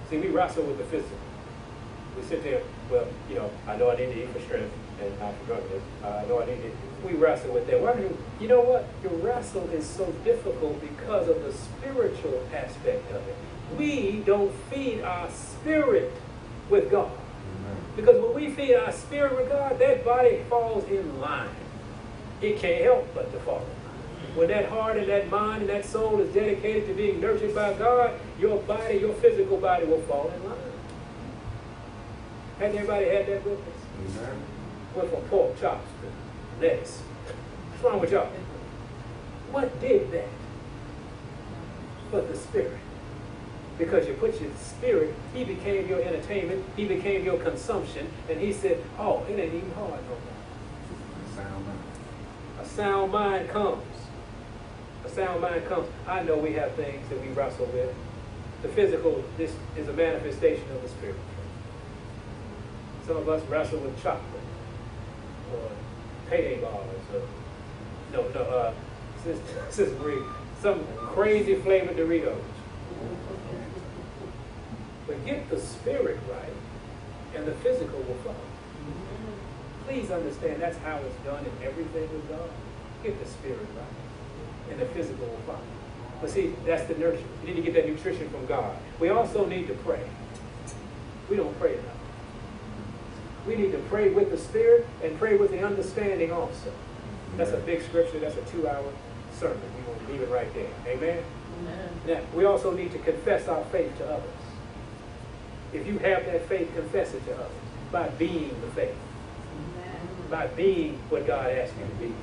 [0.09, 1.19] See, we wrestle with the physical.
[2.17, 5.19] We sit there, well, you know, I know I need to eat for strength and
[5.19, 5.83] not for drunkenness.
[6.05, 6.73] Uh, I know I need to,
[7.07, 7.81] we wrestle with that.
[7.81, 8.87] Why do you, you know what?
[9.03, 13.37] Your wrestle is so difficult because of the spiritual aspect of it.
[13.77, 16.13] We don't feed our spirit
[16.69, 17.11] with God.
[17.97, 21.49] Because when we feed our spirit with God, that body falls in line.
[22.41, 24.37] It can't help but to fall in line.
[24.37, 27.75] When that heart and that mind and that soul is dedicated to being nurtured by
[27.75, 30.59] God, your body, your physical body will fall in line.
[32.59, 34.19] Has anybody had that with us?
[34.19, 34.43] Amen.
[34.95, 37.01] Went from pork chops to lettuce.
[37.01, 38.31] What's wrong with y'all?
[39.51, 40.29] What did that?
[42.11, 42.79] But the spirit.
[43.83, 48.53] Because you put your spirit, he became your entertainment, he became your consumption, and he
[48.53, 50.25] said, oh, it ain't even hard no more.
[51.27, 51.79] A Sound mind.
[52.61, 53.83] A sound mind comes.
[55.05, 55.89] A sound mind comes.
[56.07, 57.93] I know we have things that we wrestle with.
[58.63, 61.17] The physical, this is a manifestation of the spirit.
[63.05, 64.45] Some of us wrestle with chocolate
[65.53, 65.69] or
[66.31, 67.23] payday bars or
[68.13, 68.73] no, no, uh,
[69.71, 70.23] Sister, Marie,
[70.61, 72.39] some crazy flavored Doritos.
[75.13, 76.55] But get the spirit right,
[77.37, 78.35] and the physical will follow.
[79.87, 82.49] Please understand that's how it's done in everything with God.
[83.03, 85.59] Get the spirit right, and the physical will follow.
[86.23, 87.23] But see, that's the nurture.
[87.43, 88.75] You need to get that nutrition from God.
[89.01, 90.03] We also need to pray.
[91.29, 91.85] We don't pray enough.
[93.47, 96.73] We need to pray with the spirit and pray with the understanding also.
[97.37, 98.19] That's a big scripture.
[98.19, 98.93] That's a two-hour
[99.39, 99.61] sermon.
[99.77, 100.71] We to leave it right there.
[100.87, 101.23] Amen?
[101.61, 101.89] Amen.
[102.07, 104.42] Now, we also need to confess our faith to others.
[105.73, 107.51] If you have that faith, confess it to others
[107.91, 108.95] by being the faith,
[110.31, 112.15] by being what God asked you to be.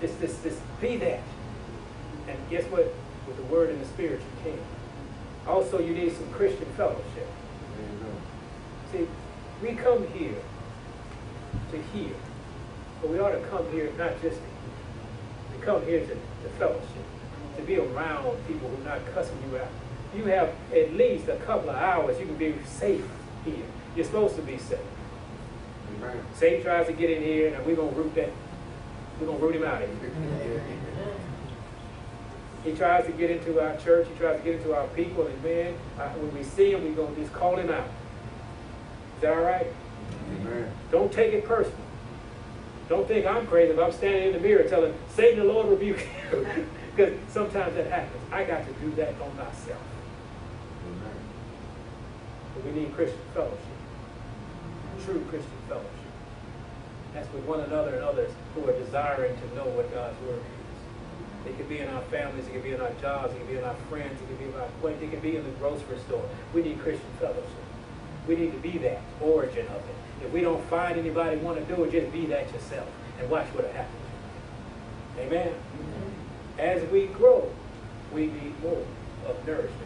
[0.00, 1.20] Just, just, just be that.
[2.28, 2.92] And guess what?
[3.26, 4.60] With the word and the spirit, you can.
[5.46, 7.28] Also, you need some Christian fellowship.
[7.78, 9.08] You See,
[9.62, 10.42] we come here
[11.70, 12.14] to hear,
[13.00, 14.42] but we ought to come here not just to.
[15.56, 17.04] We come here to, to fellowship,
[17.56, 19.68] to be around people who are not cussing you out.
[20.14, 23.04] You have at least a couple of hours you can be safe
[23.44, 23.64] here.
[23.96, 24.78] You're supposed to be safe.
[26.34, 28.30] Satan tries to get in here, and we're gonna root that.
[29.20, 30.62] We're gonna root him out of here.
[32.64, 34.06] He tries to get into our church.
[34.08, 37.16] He tries to get into our people, and man, when we see him, we're gonna
[37.16, 37.86] just call him out.
[39.16, 39.66] Is that all right?
[40.40, 40.70] Amen.
[40.90, 41.78] Don't take it personal.
[42.88, 46.06] Don't think I'm crazy if I'm standing in the mirror telling Satan, the Lord rebuke
[46.32, 46.46] you.
[46.94, 48.22] Because sometimes that happens.
[48.30, 49.80] I got to do that on myself.
[52.54, 53.78] But we need Christian fellowship.
[55.04, 55.88] True Christian fellowship.
[57.14, 61.50] That's with one another and others who are desiring to know what God's word is.
[61.50, 63.58] It could be in our families, it could be in our jobs, it could be
[63.58, 65.98] in our friends, it could be in our acquaintances, it could be in the grocery
[66.06, 66.24] store.
[66.54, 67.44] We need Christian fellowship.
[68.28, 70.24] We need to be that origin of it.
[70.24, 72.88] If we don't find anybody want to do it, just be that yourself
[73.18, 73.98] and watch what happens.
[75.18, 75.52] Amen.
[76.58, 77.50] as we grow,
[78.12, 78.84] we need more
[79.26, 79.78] of nourishment.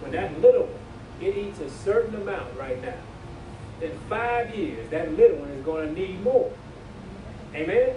[0.00, 0.68] When that little
[1.20, 2.94] it eats a certain amount right now.
[3.82, 6.52] In five years, that little one is going to need more.
[7.54, 7.94] Amen?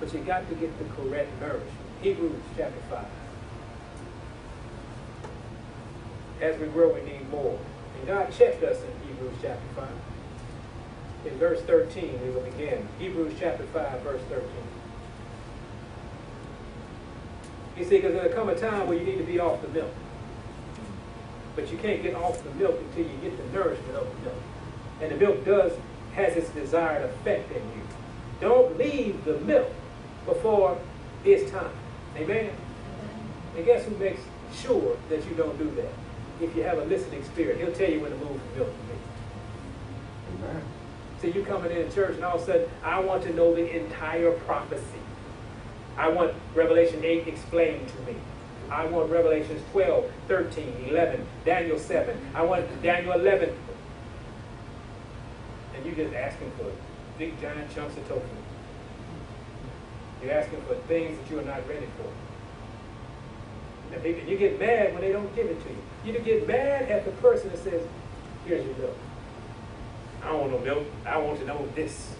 [0.00, 1.70] But you got to get the correct nourishment.
[2.02, 3.04] Hebrews chapter 5.
[6.40, 7.58] As we grow, we need more.
[7.98, 9.88] And God checked us in Hebrews chapter 5.
[11.26, 12.88] In verse 13, we will begin.
[12.98, 14.48] Hebrews chapter 5, verse 13.
[17.78, 19.92] You see, because there'll come a time where you need to be off the milk.
[21.54, 24.42] But you can't get off the milk until you get the nourishment of the milk.
[25.00, 25.72] And the milk does,
[26.14, 27.82] has its desired effect in you.
[28.40, 29.70] Don't leave the milk
[30.26, 30.78] before
[31.24, 31.72] it's time.
[32.16, 32.50] Amen?
[33.56, 34.20] And guess who makes
[34.54, 35.92] sure that you don't do that?
[36.40, 38.92] If you have a listening spirit, he'll tell you when to move from milk to
[38.92, 40.44] meat.
[40.44, 40.62] Amen.
[41.20, 43.76] So you coming in church and all of a sudden, I want to know the
[43.76, 44.82] entire prophecy.
[45.96, 48.16] I want Revelation 8 explained to me.
[48.72, 52.18] I want Revelations 12, 13, 11, Daniel 7.
[52.34, 53.54] I want Daniel 11.
[55.74, 56.72] And you're just asking for
[57.18, 58.26] big, giant chunks of tofu.
[60.22, 62.08] You're asking for things that you are not ready for.
[63.94, 66.14] And you get mad when they don't give it to you.
[66.14, 67.82] You get mad at the person that says,
[68.46, 68.96] here's your milk.
[70.22, 70.86] I don't want no milk.
[71.04, 72.14] I want to know this.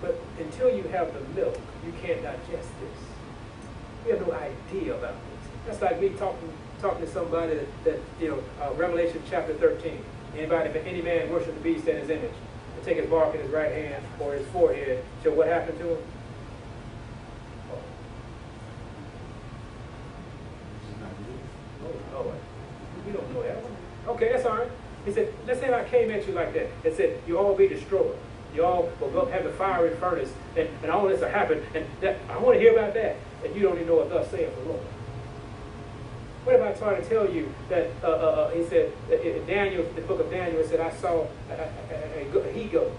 [0.00, 2.46] But until you have the milk, you can't digest
[2.80, 3.07] this.
[4.08, 5.50] You have no idea about this.
[5.66, 10.02] That's like me talking talking to somebody that, that you know, uh, Revelation chapter 13.
[10.34, 12.32] Anybody, any man worship the beast in his image,
[12.74, 15.90] and take his mark in his right hand or his forehead, so what happened to
[15.90, 15.98] him?
[22.14, 22.32] Oh.
[23.06, 23.58] You don't know that.
[24.06, 24.70] Okay, that's all right.
[25.04, 27.68] He said, let's say I came at you like that and said, you all be
[27.68, 28.16] destroyed.
[28.54, 31.62] You all will go have the fiery furnace and, and all this will happen.
[31.74, 33.16] And that, I want to hear about that.
[33.44, 34.80] And you don't even know what thus saith the Lord.
[36.44, 39.84] What if I try to tell you that, uh, uh, uh, he said, in Daniel,
[39.94, 42.92] the book of Daniel, said, I saw a, a, a, a he-goat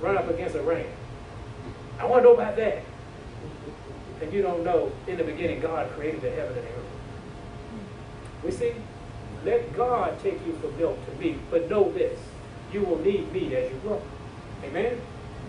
[0.00, 0.86] run up against a ram.
[1.98, 2.82] I want to know about that.
[4.20, 6.82] And you don't know, in the beginning, God created the heaven and the earth.
[8.44, 8.74] We see,
[9.44, 12.18] let God take you from milk to meat, but know this,
[12.72, 14.00] you will need meat as you grow.
[14.64, 15.00] Amen?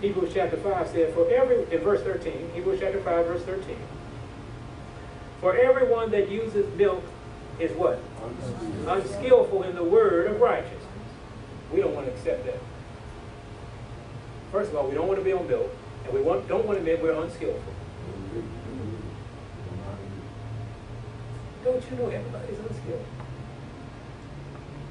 [0.04, 3.78] Hebrews chapter 5 said, for every, in verse 13, Hebrews chapter 5, verse 13,
[5.40, 7.02] for everyone that uses milk
[7.58, 8.02] is what?
[8.22, 8.88] Unskilled.
[8.90, 10.84] Unskillful in the word of righteousness.
[11.72, 12.60] We don't want to accept that.
[14.52, 15.72] First of all, we don't want to be on milk,
[16.04, 17.74] and we want, don't want to admit we're unskillful.
[21.64, 23.06] Don't you know everybody's unskillful?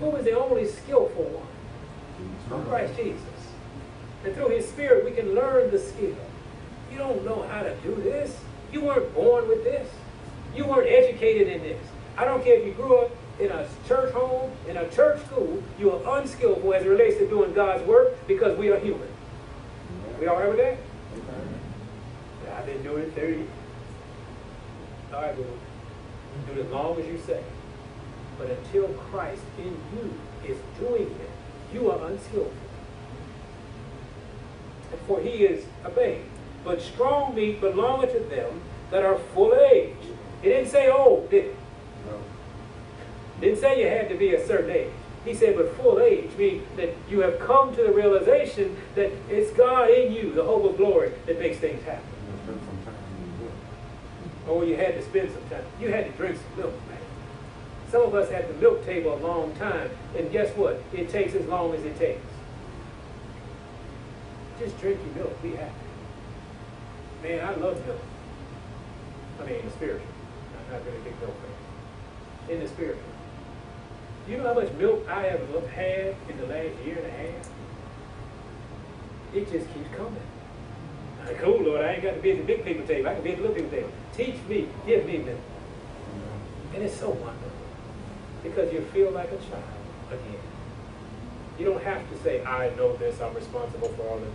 [0.01, 2.64] Who is the only skillful one?
[2.64, 3.42] Christ Jesus.
[4.25, 6.17] And through his spirit, we can learn the skill.
[6.91, 8.39] You don't know how to do this.
[8.73, 9.89] You weren't born with this.
[10.55, 11.81] You weren't educated in this.
[12.17, 15.63] I don't care if you grew up in a church home, in a church school,
[15.79, 19.09] you are unskillful as it relates to doing God's work because we are human.
[20.21, 20.77] We all right with that?
[22.57, 23.49] I've been doing it 30 years.
[25.13, 25.37] All right.
[25.37, 27.43] Do it as long as you say.
[28.39, 30.15] But until Christ in you
[30.47, 31.31] is doing it,
[31.75, 32.53] you are unskillful.
[35.07, 36.23] For he is a babe.
[36.65, 39.97] But strong meat belongeth to them that are full age.
[40.43, 41.57] It didn't say old, did it?
[42.07, 42.21] No.
[43.41, 44.93] Didn't say you had to be a certain age.
[45.25, 49.53] He said, but full age means that you have come to the realization that it's
[49.53, 52.03] God in you, the hope of glory, that makes things happen.
[52.27, 53.53] You spend some time in the book.
[54.49, 55.65] Oh, you had to spend some time.
[55.81, 56.99] You had to drink some milk, man.
[57.91, 60.83] Some of us had the milk table a long time, and guess what?
[60.93, 62.21] It takes as long as it takes.
[64.59, 65.43] Just drink your milk.
[65.43, 65.73] Be happy.
[67.23, 68.01] Man, I love milk.
[69.41, 70.07] I mean, in the spiritual.
[70.59, 72.55] I'm not really a big milk fan.
[72.55, 73.03] In the spiritual.
[74.29, 77.51] You know how much milk I have had in the last year and a half?
[79.35, 80.21] It just keeps coming.
[81.27, 81.85] I'm cool, oh, Lord.
[81.85, 83.09] I ain't got to be at the big people table.
[83.09, 83.90] I can be at the little people table.
[84.15, 84.69] Teach me.
[84.87, 85.40] Give me milk.
[86.75, 87.50] And it's so wonderful.
[88.42, 89.65] Because you feel like a child
[90.11, 90.42] again.
[91.63, 94.33] You don't have to say, I know this, I'm responsible for all of it.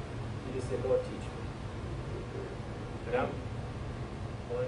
[0.48, 1.28] You just say, Lord, teach me.
[3.08, 3.28] And I'm
[4.48, 4.64] one,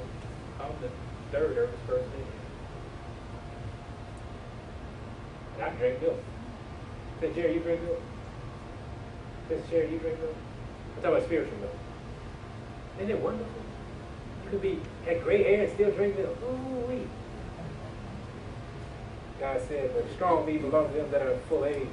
[0.59, 0.89] I'm the
[1.31, 2.25] third earliest person in here.
[5.55, 6.21] And I drink milk.
[7.21, 8.01] Say, Jerry, you drink milk?
[9.47, 10.35] Say, Jerry, you drink milk?
[10.97, 11.77] I'm talking about spiritual milk.
[12.97, 13.61] Isn't it wonderful?
[14.43, 16.37] You could be, had gray hair and still drink milk.
[16.43, 17.07] Ooh-wee.
[19.39, 21.87] God said, but strong meat belongs to them that are full age,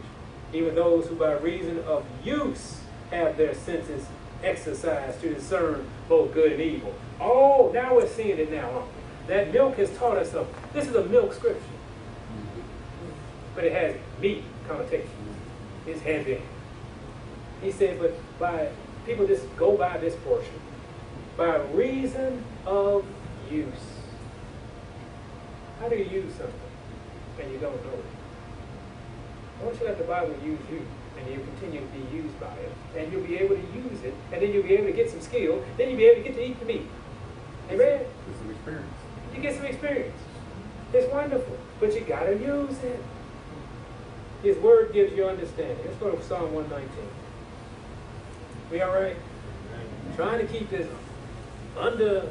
[0.53, 2.81] even those who by reason of use
[3.11, 4.07] have their senses
[4.43, 6.95] exercised to discern both good and evil.
[7.21, 8.93] Oh, now we're seeing it now, aren't we?
[9.29, 10.55] That milk has taught us something.
[10.73, 11.63] This is a milk scripture,
[13.55, 15.09] but it has meat connotation.
[15.87, 16.43] It's heavy.
[17.63, 18.69] He said, but by
[19.05, 20.55] people just go by this portion.
[21.37, 23.05] By reason of
[23.51, 23.69] use.
[25.81, 26.55] How do you use something
[27.41, 28.16] and you don't know it?
[29.67, 30.81] Don't you let the Bible use you
[31.19, 32.73] and you'll continue to be used by it?
[32.97, 35.21] And you'll be able to use it, and then you'll be able to get some
[35.21, 36.87] skill, then you'll be able to get to eat the meat.
[37.69, 38.03] Amen?
[38.31, 38.95] It's an experience.
[39.35, 40.17] You get some experience.
[40.93, 43.03] It's wonderful, but you gotta use it.
[44.45, 45.79] His word gives you understanding.
[45.85, 46.89] Let's go to Psalm 119.
[48.71, 49.17] We all right?
[50.15, 50.87] Trying to keep this
[51.77, 52.29] under a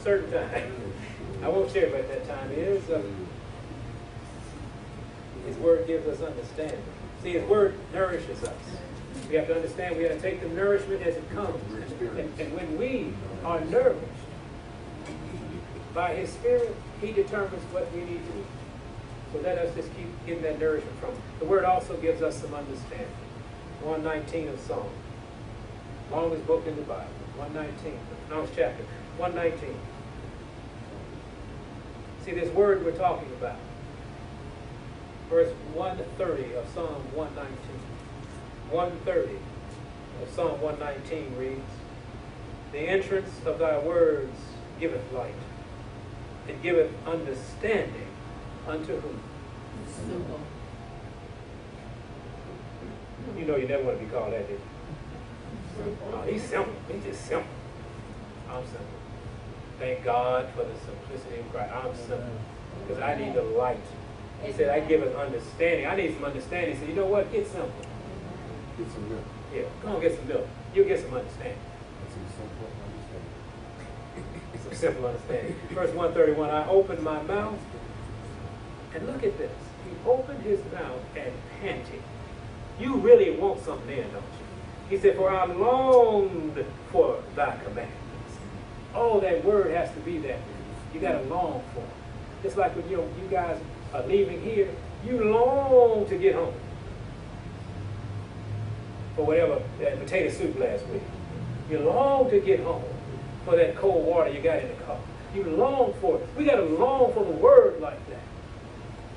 [0.00, 0.72] certain time.
[1.42, 2.88] I won't share what that time is.
[2.88, 3.02] Uh,
[5.46, 6.82] his word gives us understanding.
[7.22, 8.54] See, His word nourishes us.
[9.28, 11.60] We have to understand we have to take the nourishment as it comes.
[12.00, 13.12] And, and when we
[13.44, 14.00] are nourished
[15.92, 18.46] by His Spirit, He determines what we need to eat.
[19.32, 21.22] So let us just keep getting that nourishment from Him.
[21.40, 23.06] The word also gives us some understanding.
[23.82, 24.88] 119 of Psalm.
[26.10, 27.06] Longest book in the Bible.
[27.36, 27.98] 119.
[28.30, 28.82] Longest chapter.
[29.18, 29.76] 119.
[32.24, 33.56] See, this word we're talking about
[35.30, 37.56] verse 130 of Psalm 119.
[38.70, 39.38] 130
[40.22, 41.70] of Psalm 119 reads,
[42.72, 44.36] The entrance of thy words
[44.80, 45.34] giveth light,
[46.48, 48.08] and giveth understanding
[48.66, 49.20] unto whom?
[49.94, 50.40] Simple.
[53.38, 55.96] You know you never want to be called that, did you?
[56.12, 56.74] Oh, he's simple.
[56.92, 57.48] He's just simple.
[58.50, 58.84] I'm simple.
[59.78, 61.72] Thank God for the simplicity of Christ.
[61.72, 62.40] I'm simple.
[62.86, 63.78] Because I need the light.
[64.42, 65.86] He said, I give it understanding.
[65.86, 66.74] I need some understanding.
[66.74, 67.30] He said, you know what?
[67.32, 67.70] Get simple.
[68.78, 69.24] Get some milk.
[69.54, 70.46] Yeah, come on, get some milk.
[70.74, 71.58] You'll get some understanding.
[72.02, 74.62] That's some simple understanding.
[74.62, 75.56] Some simple understanding.
[75.70, 77.58] Verse 131, I opened my mouth,
[78.94, 79.52] and look at this.
[79.84, 82.02] He opened his mouth and panted.
[82.78, 84.50] You really want something there, don't you?
[84.88, 87.98] He said, For I longed for thy commandments.
[88.94, 90.40] Oh, that word has to be there.
[90.94, 92.46] You got to long for it.
[92.46, 93.60] It's like when you, you guys
[93.92, 94.68] are leaving here,
[95.04, 96.54] you long to get home.
[99.16, 101.02] For whatever, that potato soup last week.
[101.70, 102.84] You long to get home
[103.44, 104.98] for that cold water you got in the car.
[105.34, 106.26] You long for it.
[106.36, 108.20] We got to long for the word like that.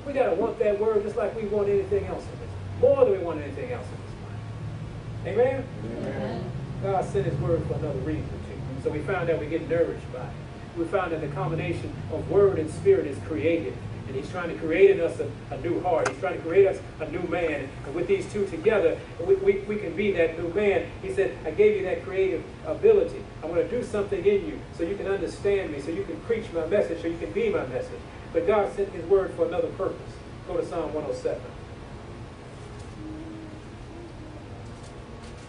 [0.06, 2.48] We got to want that word just like we want anything else in this.
[2.80, 5.38] More than we want anything else in this life.
[5.38, 5.64] Amen?
[5.84, 6.50] Amen.
[6.82, 8.82] God sent His word for another reason too.
[8.82, 10.30] So we found that we get nourished by it.
[10.76, 13.74] We found that the combination of word and spirit is creative.
[14.06, 16.08] And He's trying to create in us a, a new heart.
[16.08, 17.68] He's trying to create us a new man.
[17.86, 20.90] And with these two together, we, we, we can be that new man.
[21.02, 23.24] He said, I gave you that creative ability.
[23.42, 26.20] I want to do something in you so you can understand me, so you can
[26.22, 28.00] preach my message, so you can be my message.
[28.32, 30.12] But God sent His word for another purpose.
[30.46, 31.40] Go to Psalm 107.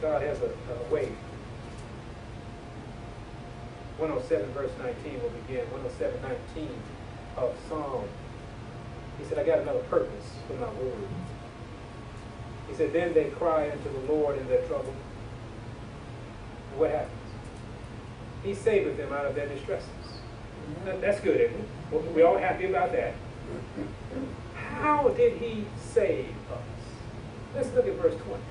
[0.01, 1.11] God has a, a way
[3.97, 5.63] 107 verse 19 will begin.
[5.71, 6.69] 107, 19
[7.37, 8.03] of Psalm.
[9.19, 10.93] He said, I got another purpose for my word.
[12.69, 14.93] He said, then they cry unto the Lord in their trouble.
[16.71, 17.11] And what happens?
[18.43, 19.89] He saveth them out of their distresses.
[20.83, 21.67] That- That's good, isn't it?
[21.91, 23.13] Well, We all happy about that.
[24.55, 26.59] How did he save us?
[27.55, 28.41] Let's look at verse 20.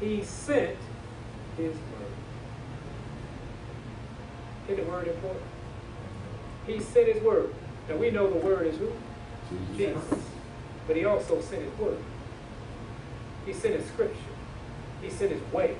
[0.00, 0.76] He sent
[1.56, 2.12] his word.
[4.68, 5.42] Isn't the word important?
[6.66, 7.54] He sent his word.
[7.88, 8.92] Now we know the word is who?
[9.76, 10.02] Jesus.
[10.86, 11.98] But he also sent his word.
[13.46, 14.16] He sent his scripture.
[15.00, 15.76] He sent his way.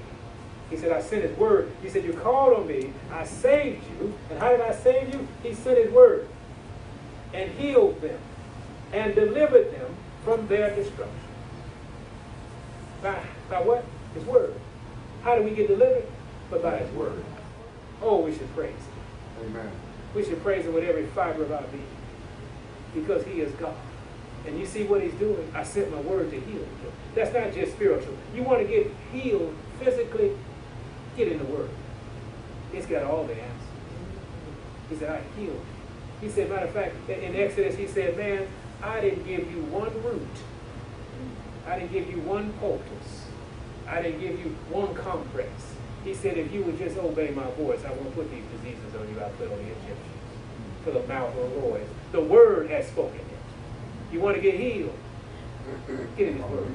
[0.71, 1.71] He said, I sent his word.
[1.83, 2.93] He said, You called on me.
[3.11, 4.15] I saved you.
[4.31, 5.29] And how did I save you?
[5.43, 6.29] He sent his word
[7.35, 8.19] and healed them
[8.93, 9.95] and delivered them
[10.25, 11.15] from their destruction.
[13.03, 13.85] By, by what?
[14.15, 14.55] His word.
[15.23, 16.07] How do we get delivered?
[16.51, 17.23] But by his word.
[18.01, 19.51] Oh, we should praise him.
[19.51, 19.71] Amen.
[20.15, 21.87] We should praise him with every fiber of our being
[22.95, 23.75] because he is God.
[24.47, 25.51] And you see what he's doing?
[25.55, 26.67] I sent my word to heal.
[27.15, 28.17] That's not just spiritual.
[28.35, 30.37] You want to get healed physically?
[31.17, 31.71] Get in the word.
[32.73, 33.69] It's got all the answers.
[34.89, 35.65] He said, I healed.
[36.21, 38.47] He said, matter of fact, in Exodus, he said, man,
[38.83, 40.27] I didn't give you one root.
[41.67, 43.27] I didn't give you one poultice.
[43.89, 45.75] I didn't give you one compress.
[46.05, 49.09] He said, if you would just obey my voice, I won't put these diseases on
[49.09, 50.12] you I put on the Egyptians.
[50.85, 51.87] For the mouth of the Lord.
[52.11, 53.27] The word has spoken it.
[54.13, 54.97] You want to get healed?
[56.17, 56.67] Get in his word.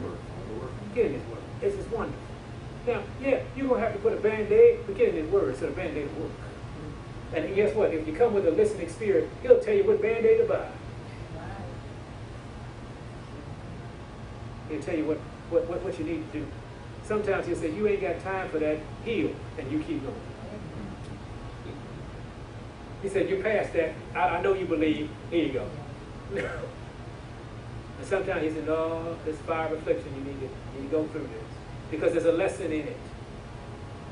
[0.95, 1.41] Get in his word.
[1.60, 2.22] This is wonderful.
[2.88, 5.58] Now, yeah, you're going to have to put a band-aid, but get in his word
[5.58, 6.32] so the band-aid will work.
[7.34, 7.93] And guess what?
[7.93, 10.70] If you come with a listening spirit, he'll tell you what band-aid to buy.
[14.70, 15.18] He'll tell you what,
[15.49, 16.47] what, what, what you need to do.
[17.03, 20.16] Sometimes he'll say, you ain't got time for that, heal, and you keep going.
[23.01, 23.93] He said, you passed that.
[24.15, 25.09] I, I know you believe.
[25.29, 25.67] Here you go.
[26.35, 26.47] and
[28.03, 31.07] sometimes he said, no, this fire of affliction, you need to, you need to go
[31.07, 31.91] through this.
[31.91, 32.97] Because there's a lesson in it.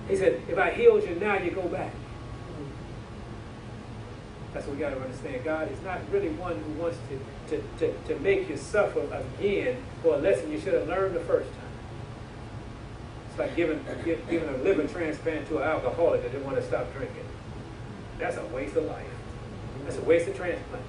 [0.08, 1.92] He said, if I healed you now, you go back.
[4.54, 5.44] That's what we got to understand.
[5.44, 9.84] God is not really one who wants to, to, to, to make you suffer again
[10.02, 11.62] for a lesson you should have learned the first time.
[13.30, 16.64] It's like giving, gi- giving a liver transplant to an alcoholic that didn't want to
[16.64, 17.26] stop drinking.
[18.20, 19.06] That's a waste of life.
[19.84, 20.84] That's a waste of transplant.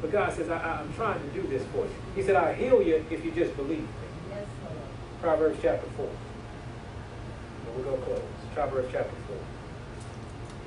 [0.00, 1.94] But God says, I, I'm trying to do this for you.
[2.16, 3.88] He said, I'll heal you if you just believe me.
[4.30, 4.46] Yes,
[5.20, 6.06] Proverbs chapter 4.
[6.06, 8.22] And we're going to close.
[8.52, 9.36] Proverbs chapter 4.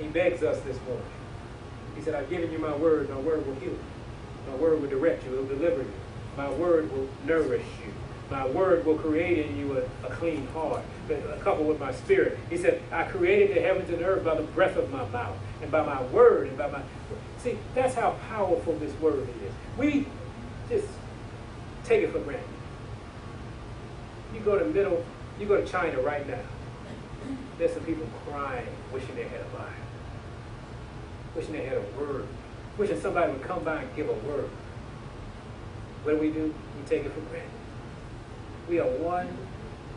[0.00, 1.04] He begs us this morning.
[1.94, 3.10] He said, I've given you my word.
[3.10, 3.78] My word will heal you.
[4.48, 5.34] My word will direct you.
[5.34, 5.92] It will deliver you.
[6.36, 7.92] My word will nourish you.
[8.30, 12.38] My word will create in you a, a clean heart, but coupled with my spirit.
[12.50, 15.70] He said, I created the heavens and earth by the breath of my mouth and
[15.70, 16.82] by my word and by my.
[17.38, 19.52] See, that's how powerful this word is.
[19.78, 20.06] We
[20.68, 20.88] just
[21.84, 22.48] take it for granted.
[24.34, 25.04] You go to middle,
[25.38, 26.40] you go to China right now.
[27.58, 29.70] There's some people crying, wishing they had a Bible,
[31.34, 32.26] wishing they had a word,
[32.76, 34.50] wishing somebody would come by and give a word.
[36.02, 36.52] What do we do?
[36.76, 37.55] We take it for granted.
[38.68, 39.28] We are one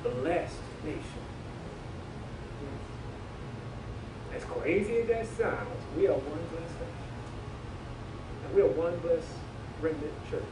[0.04, 1.04] blessed nation.
[4.36, 7.10] As crazy as that sounds, we are one blessed nation.
[8.46, 9.28] And we are one blessed
[9.82, 10.44] remnant church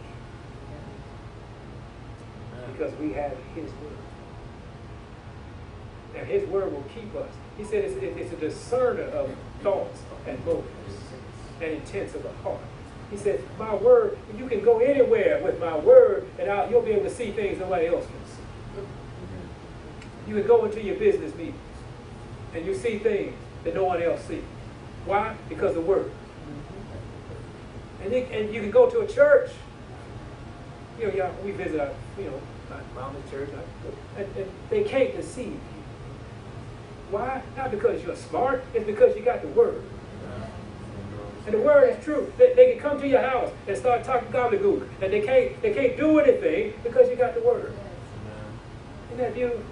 [2.78, 3.97] because we have His word.
[6.15, 7.30] And His word will keep us.
[7.57, 10.68] He said it's, it's a discerner of thoughts and motives
[11.61, 12.61] and intents of the heart.
[13.09, 16.91] He said, My word, you can go anywhere with my word, and I'll, you'll be
[16.91, 18.81] able to see things nobody else can see.
[20.27, 21.55] You can go into your business meetings,
[22.53, 23.33] and you see things
[23.63, 24.43] that no one else sees.
[25.05, 25.35] Why?
[25.47, 26.11] Because the word.
[28.03, 29.51] And, they, and you can go to a church
[30.99, 33.49] you know, yeah, we visit our, you know, my mama's church,
[34.17, 35.59] and, and they can't deceive you.
[37.11, 37.41] Why?
[37.55, 39.83] Not because you're smart, it's because you got the word.
[41.47, 42.31] And the word is true.
[42.37, 45.73] They, they can come to your house and start talking gobbledygook, and they can't, they
[45.73, 47.73] can't do anything because you got the word.
[49.07, 49.63] Isn't that beautiful?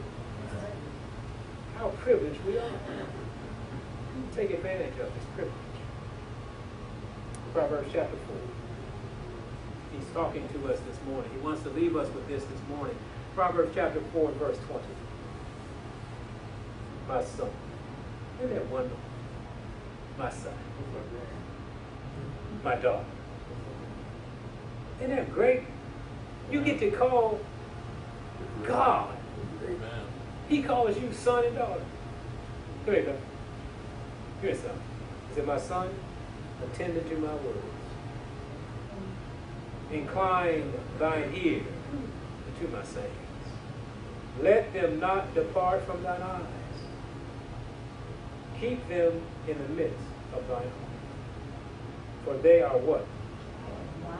[1.77, 2.71] How privileged we are.
[4.33, 5.53] Take advantage of this privilege.
[7.53, 8.37] Proverbs chapter 4.
[9.99, 11.29] He's talking to us this morning.
[11.33, 12.95] He wants to leave us with this this morning.
[13.35, 14.83] Proverbs chapter 4 and verse 20.
[17.09, 17.49] My son.
[18.41, 18.97] Isn't that wonderful?
[20.17, 20.53] My son.
[22.65, 23.05] My daughter.
[24.99, 25.61] Isn't that great?
[26.51, 27.39] You get to call
[28.63, 29.15] God.
[30.49, 31.83] He calls you son and daughter.
[32.85, 33.17] Come here, God.
[34.41, 34.79] Come here, son.
[35.29, 35.89] He said, My son,
[36.63, 37.59] attend to my words.
[39.91, 41.61] Incline thine ear
[42.59, 43.11] to my sayings.
[44.41, 46.41] Let them not depart from thine eyes.
[48.59, 49.99] Keep them in the midst
[50.33, 50.84] of thine heart.
[52.25, 53.05] For they are what?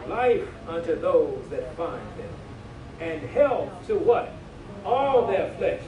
[0.08, 2.30] Life unto those that find them.
[3.00, 4.32] And health to what?
[4.86, 5.82] All their flesh.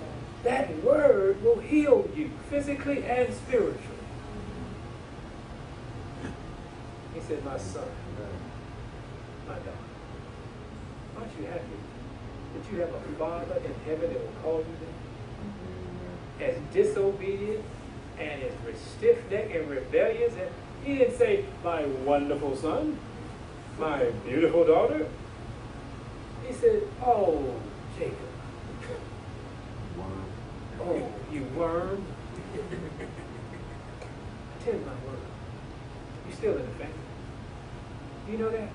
[0.43, 3.83] That word will heal you physically and spiritually.
[7.13, 7.87] He said, My son,
[9.47, 9.71] my daughter.
[11.17, 11.61] Aren't you happy
[12.55, 16.43] that you have a Father in heaven that will call you that?
[16.43, 16.43] Mm-hmm.
[16.43, 17.63] As disobedient
[18.19, 18.53] and as
[18.97, 20.33] stiff-necked and rebellious.
[20.33, 20.49] And
[20.87, 22.97] he didn't say, my wonderful son,
[23.77, 25.05] my beautiful daughter.
[26.47, 27.55] He said, oh,
[27.99, 28.15] Jacob.
[30.79, 32.05] Oh, you worm.
[34.61, 35.19] Attend my word.
[36.25, 36.93] You're still in the family.
[38.31, 38.69] You know that?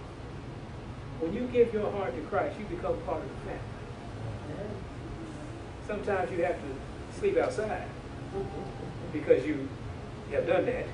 [1.21, 3.61] When you give your heart to Christ, you become part of the family.
[5.87, 7.89] Sometimes you have to sleep outside
[9.15, 9.67] because you
[10.33, 10.87] have done that.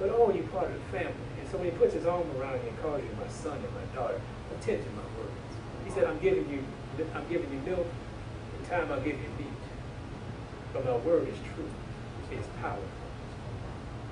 [0.00, 1.12] But oh, you're part of the family.
[1.38, 3.74] And so when he puts his arm around you and calls you my son and
[3.76, 4.20] my daughter,
[4.56, 5.52] attend to my words.
[5.84, 6.64] He said, I'm giving you
[7.14, 7.86] I'm giving you milk,
[8.58, 9.46] in time I'll give you meat.
[10.72, 11.70] But my word is true.
[12.30, 12.84] It's powerful.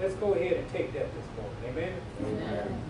[0.00, 2.00] Let's go ahead and take that this morning.
[2.26, 2.82] Amen?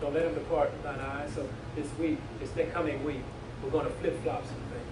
[0.00, 1.32] Don't let them depart from thine eyes.
[1.34, 1.46] So
[1.76, 3.20] this week, this next coming week,
[3.62, 4.86] we're going to flip-flop some things.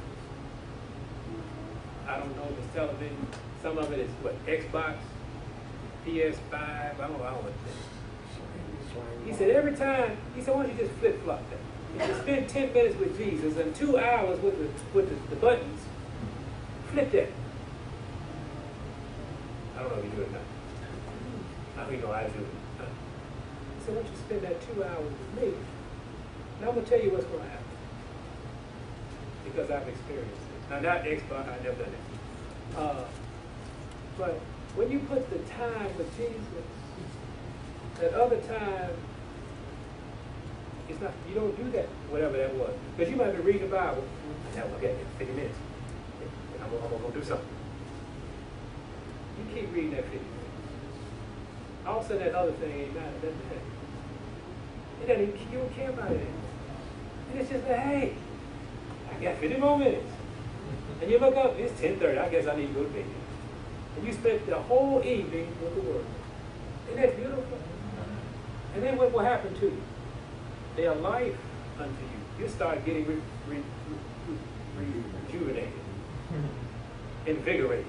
[2.06, 3.26] I don't know if it's television.
[3.62, 4.96] Some of it is what Xbox,
[6.08, 6.52] PS5.
[6.52, 7.24] I don't know.
[7.24, 7.52] I don't know.
[9.26, 10.16] He said every time.
[10.34, 12.02] He said, why don't you just flip flop that?
[12.02, 15.36] If you spend ten minutes with Jesus and two hours with the with the, the
[15.36, 15.80] buttons,
[16.92, 17.28] flip that.
[19.76, 20.38] I don't know if you do it now.
[21.76, 22.46] I don't even know how to do it.
[22.78, 22.84] Huh?
[23.78, 25.54] He said, why don't you spend that two hours with me?
[26.60, 27.64] Now I'm gonna tell you what's gonna happen
[29.44, 30.70] because I've experienced it.
[30.70, 32.76] Now, not Xbox, I've never done it.
[32.76, 33.04] Uh,
[34.18, 34.40] but
[34.78, 36.38] when you put the time with Jesus,
[37.98, 38.94] that other time,
[40.88, 42.70] it's not, you don't do that, whatever that was.
[42.96, 44.04] Because you might be reading the Bible,
[44.54, 45.58] now, okay, 50 minutes.
[46.54, 47.48] And I'm, I'm gonna do something.
[49.38, 50.34] You keep reading that 50 minutes.
[51.84, 53.66] All of a sudden, that other thing ain't matter, doesn't matter.
[55.02, 56.46] It doesn't even, you don't care about it anymore.
[57.32, 58.14] And it's just like, hey,
[59.10, 60.06] I got 50 more minutes.
[61.02, 63.04] And you look up, it's 10.30, I guess I need to go to bed.
[63.98, 66.04] And you spent the whole evening with the Word.
[66.88, 67.58] Isn't that beautiful?
[68.74, 69.82] And then what will happen to you?
[70.76, 71.36] They are life
[71.80, 72.44] unto you.
[72.44, 73.16] You start getting re,
[73.48, 74.36] re, re,
[74.76, 74.86] re,
[75.26, 75.72] rejuvenated,
[77.26, 77.86] invigorated,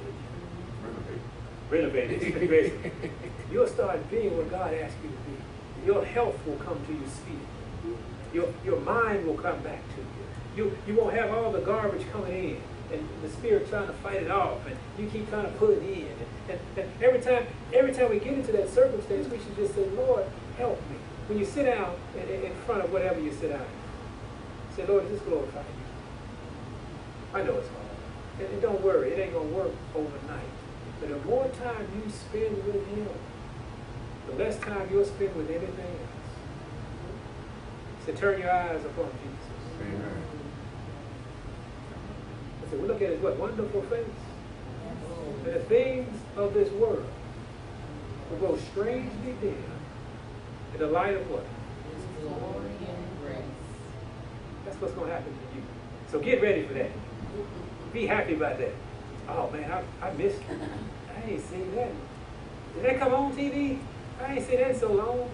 [1.69, 2.23] Renovate.
[2.33, 2.91] renovated.
[3.51, 5.85] You'll start being what God asked you to be.
[5.85, 7.95] Your health will come to you speed.
[8.33, 10.65] Your, your mind will come back to you.
[10.65, 14.23] You, you won't have all the garbage coming in and the spirit trying to fight
[14.23, 16.07] it off and you keep trying to pull it in.
[16.07, 19.75] And, and, and every time every time we get into that circumstance, we should just
[19.75, 20.25] say, Lord,
[20.57, 20.97] help me.
[21.27, 23.65] When you sit down in, in front of whatever you sit down,
[24.75, 25.65] say, Lord, just glorify you.
[27.33, 27.85] I know it's hard.
[28.39, 30.49] And, and don't worry, it ain't gonna work overnight.
[30.99, 33.07] But the more time you spend with him,
[34.27, 36.09] the less time you'll spend with anything else.
[38.05, 39.49] So turn your eyes upon Jesus.
[39.81, 40.38] Amen.
[42.71, 43.37] We look at his what?
[43.37, 44.05] Wonderful face.
[45.45, 47.05] And the things of this world
[48.29, 49.63] will grow strangely dim
[50.73, 51.45] in the light of what?
[51.91, 53.43] His glory and grace.
[54.65, 55.63] That's what's going to happen to you.
[56.11, 56.91] So get ready for that.
[57.93, 58.73] Be happy about that.
[59.27, 60.59] Oh man, I, I missed it.
[61.15, 61.91] I ain't seen that.
[62.75, 63.79] Did that come on TV?
[64.21, 65.29] I ain't seen that in so long.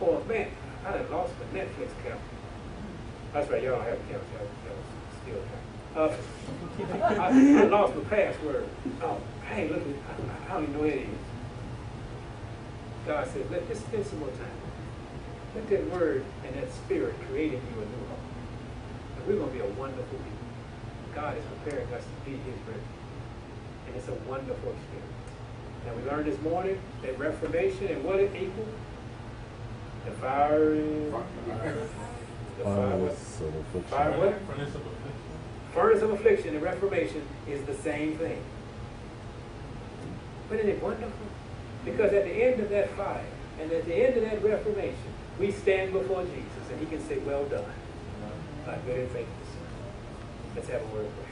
[0.00, 0.48] Or man,
[0.86, 2.20] I done lost my Netflix account.
[3.32, 4.26] That's right, y'all have accounts.
[4.32, 4.84] Y'all, y'all
[5.22, 5.61] still account.
[5.94, 6.08] Uh,
[7.02, 7.28] I,
[7.60, 8.66] I lost my password.
[9.02, 9.20] Oh,
[9.50, 10.02] I ain't looking.
[10.08, 11.08] I, I don't even know where it is.
[13.06, 14.58] God said, let just spend some more time.
[15.54, 18.20] Let that word and that spirit create in you a new heart.
[19.16, 20.32] And we're going to be a wonderful people.
[21.14, 22.86] God is preparing us to be his brethren.
[23.86, 25.12] And it's a wonderful experience.
[25.84, 28.68] Now we learned this morning that Reformation and what it equals?
[30.06, 31.12] The fire is...
[31.12, 33.14] The fire, what?
[33.88, 34.40] Fire what?
[34.46, 35.01] Furnace of affliction.
[35.74, 38.42] Furnace of affliction and Reformation is the same thing.
[40.48, 41.26] But isn't it wonderful?
[41.84, 43.24] Because at the end of that fire
[43.60, 44.96] and at the end of that Reformation,
[45.38, 47.64] we stand before Jesus and he can say, well done,
[48.66, 50.54] my good and faithful son.
[50.54, 51.31] Let's have a word of prayer.